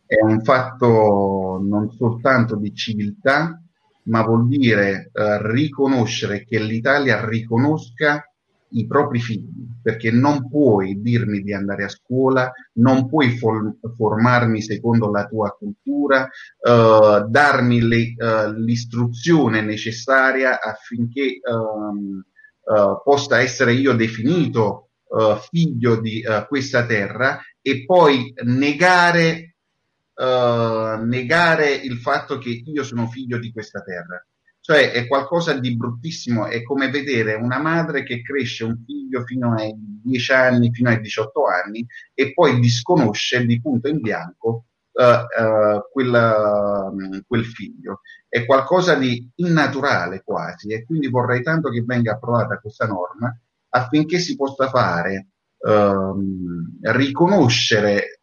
è 0.06 0.20
un 0.22 0.42
fatto 0.42 1.60
non 1.62 1.90
soltanto 1.92 2.56
di 2.56 2.74
civiltà, 2.74 3.62
ma 4.04 4.22
vuol 4.24 4.48
dire 4.48 5.10
eh, 5.12 5.52
riconoscere 5.52 6.44
che 6.44 6.58
l'Italia 6.58 7.24
riconosca 7.26 8.28
i 8.74 8.86
propri 8.86 9.20
figli, 9.20 9.66
perché 9.82 10.10
non 10.10 10.48
puoi 10.48 11.00
dirmi 11.00 11.40
di 11.40 11.52
andare 11.52 11.84
a 11.84 11.88
scuola, 11.88 12.52
non 12.74 13.08
puoi 13.08 13.36
for- 13.36 13.76
formarmi 13.96 14.62
secondo 14.62 15.10
la 15.10 15.26
tua 15.26 15.50
cultura, 15.50 16.26
eh, 16.26 17.24
darmi 17.28 17.80
le, 17.80 18.14
eh, 18.16 18.52
l'istruzione 18.58 19.60
necessaria 19.62 20.60
affinché 20.60 21.40
ehm, 21.40 22.24
eh, 22.64 23.00
possa 23.02 23.40
essere 23.40 23.74
io 23.74 23.94
definito 23.94 24.88
eh, 25.08 25.38
figlio 25.50 26.00
di 26.00 26.20
eh, 26.20 26.46
questa 26.48 26.86
terra 26.86 27.40
e 27.60 27.84
poi 27.84 28.32
negare 28.44 29.54
uh, 30.14 31.04
negare 31.04 31.72
il 31.72 31.98
fatto 31.98 32.38
che 32.38 32.62
io 32.64 32.82
sono 32.84 33.08
figlio 33.08 33.38
di 33.38 33.52
questa 33.52 33.82
terra. 33.82 34.24
Cioè 34.66 34.92
è 34.92 35.06
qualcosa 35.06 35.52
di 35.52 35.76
bruttissimo, 35.76 36.46
è 36.46 36.62
come 36.62 36.88
vedere 36.88 37.34
una 37.34 37.58
madre 37.58 38.02
che 38.02 38.22
cresce 38.22 38.64
un 38.64 38.82
figlio 38.82 39.22
fino 39.26 39.52
ai 39.52 39.74
10 39.76 40.32
anni, 40.32 40.72
fino 40.72 40.88
ai 40.88 41.02
18 41.02 41.44
anni 41.44 41.86
e 42.14 42.32
poi 42.32 42.58
disconosce 42.60 43.44
di 43.44 43.60
punto 43.60 43.88
in 43.88 44.00
bianco 44.00 44.64
uh, 44.92 45.02
uh, 45.02 45.82
quel, 45.92 46.14
um, 46.14 47.22
quel 47.26 47.44
figlio. 47.44 48.00
È 48.26 48.46
qualcosa 48.46 48.94
di 48.94 49.30
innaturale 49.34 50.22
quasi 50.24 50.72
e 50.72 50.86
quindi 50.86 51.10
vorrei 51.10 51.42
tanto 51.42 51.68
che 51.68 51.82
venga 51.82 52.12
approvata 52.12 52.58
questa 52.58 52.86
norma 52.86 53.38
affinché 53.68 54.18
si 54.18 54.34
possa 54.34 54.70
fare 54.70 55.26
um, 55.58 56.78
riconoscere 56.80 58.22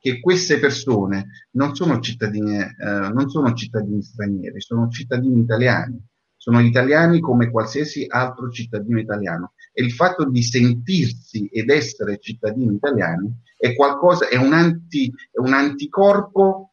che 0.00 0.20
queste 0.20 0.58
persone 0.58 1.48
non 1.52 1.74
sono 1.74 2.00
cittadini, 2.00 2.58
eh, 2.58 2.68
non 3.12 3.28
sono 3.28 3.52
cittadini 3.52 4.02
stranieri, 4.02 4.60
sono 4.60 4.88
cittadini 4.88 5.40
italiani, 5.40 6.00
sono 6.36 6.60
italiani 6.60 7.20
come 7.20 7.50
qualsiasi 7.50 8.06
altro 8.08 8.50
cittadino 8.50 8.98
italiano. 8.98 9.52
E 9.72 9.82
il 9.82 9.92
fatto 9.92 10.28
di 10.28 10.42
sentirsi 10.42 11.46
ed 11.46 11.70
essere 11.70 12.18
cittadini 12.20 12.74
italiani 12.74 13.30
è 13.56 13.74
qualcosa, 13.74 14.28
è 14.28 14.36
un, 14.36 14.52
anti, 14.52 15.12
è 15.30 15.38
un 15.38 15.52
anticorpo 15.52 16.70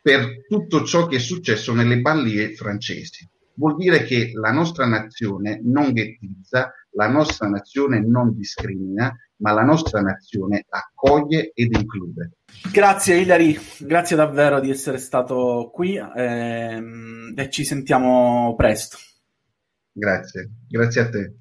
per 0.00 0.46
tutto 0.48 0.84
ciò 0.84 1.06
che 1.06 1.16
è 1.16 1.18
successo 1.18 1.74
nelle 1.74 2.00
ballie 2.00 2.54
francesi. 2.54 3.28
Vuol 3.54 3.76
dire 3.76 4.04
che 4.04 4.30
la 4.34 4.52
nostra 4.52 4.86
nazione 4.86 5.60
non 5.64 5.92
ghettizza, 5.92 6.72
la 6.96 7.08
nostra 7.08 7.48
nazione 7.48 8.00
non 8.00 8.34
discrimina, 8.34 9.14
ma 9.36 9.52
la 9.52 9.62
nostra 9.62 10.00
nazione 10.00 10.64
accoglie 10.68 11.52
ed 11.54 11.74
include. 11.76 12.32
Grazie 12.72 13.18
Hilary, 13.18 13.58
grazie 13.80 14.16
davvero 14.16 14.60
di 14.60 14.70
essere 14.70 14.98
stato 14.98 15.70
qui 15.72 15.96
ehm, 15.96 17.34
e 17.36 17.50
ci 17.50 17.64
sentiamo 17.64 18.54
presto. 18.56 18.96
Grazie, 19.92 20.50
grazie 20.68 21.00
a 21.00 21.08
te. 21.08 21.34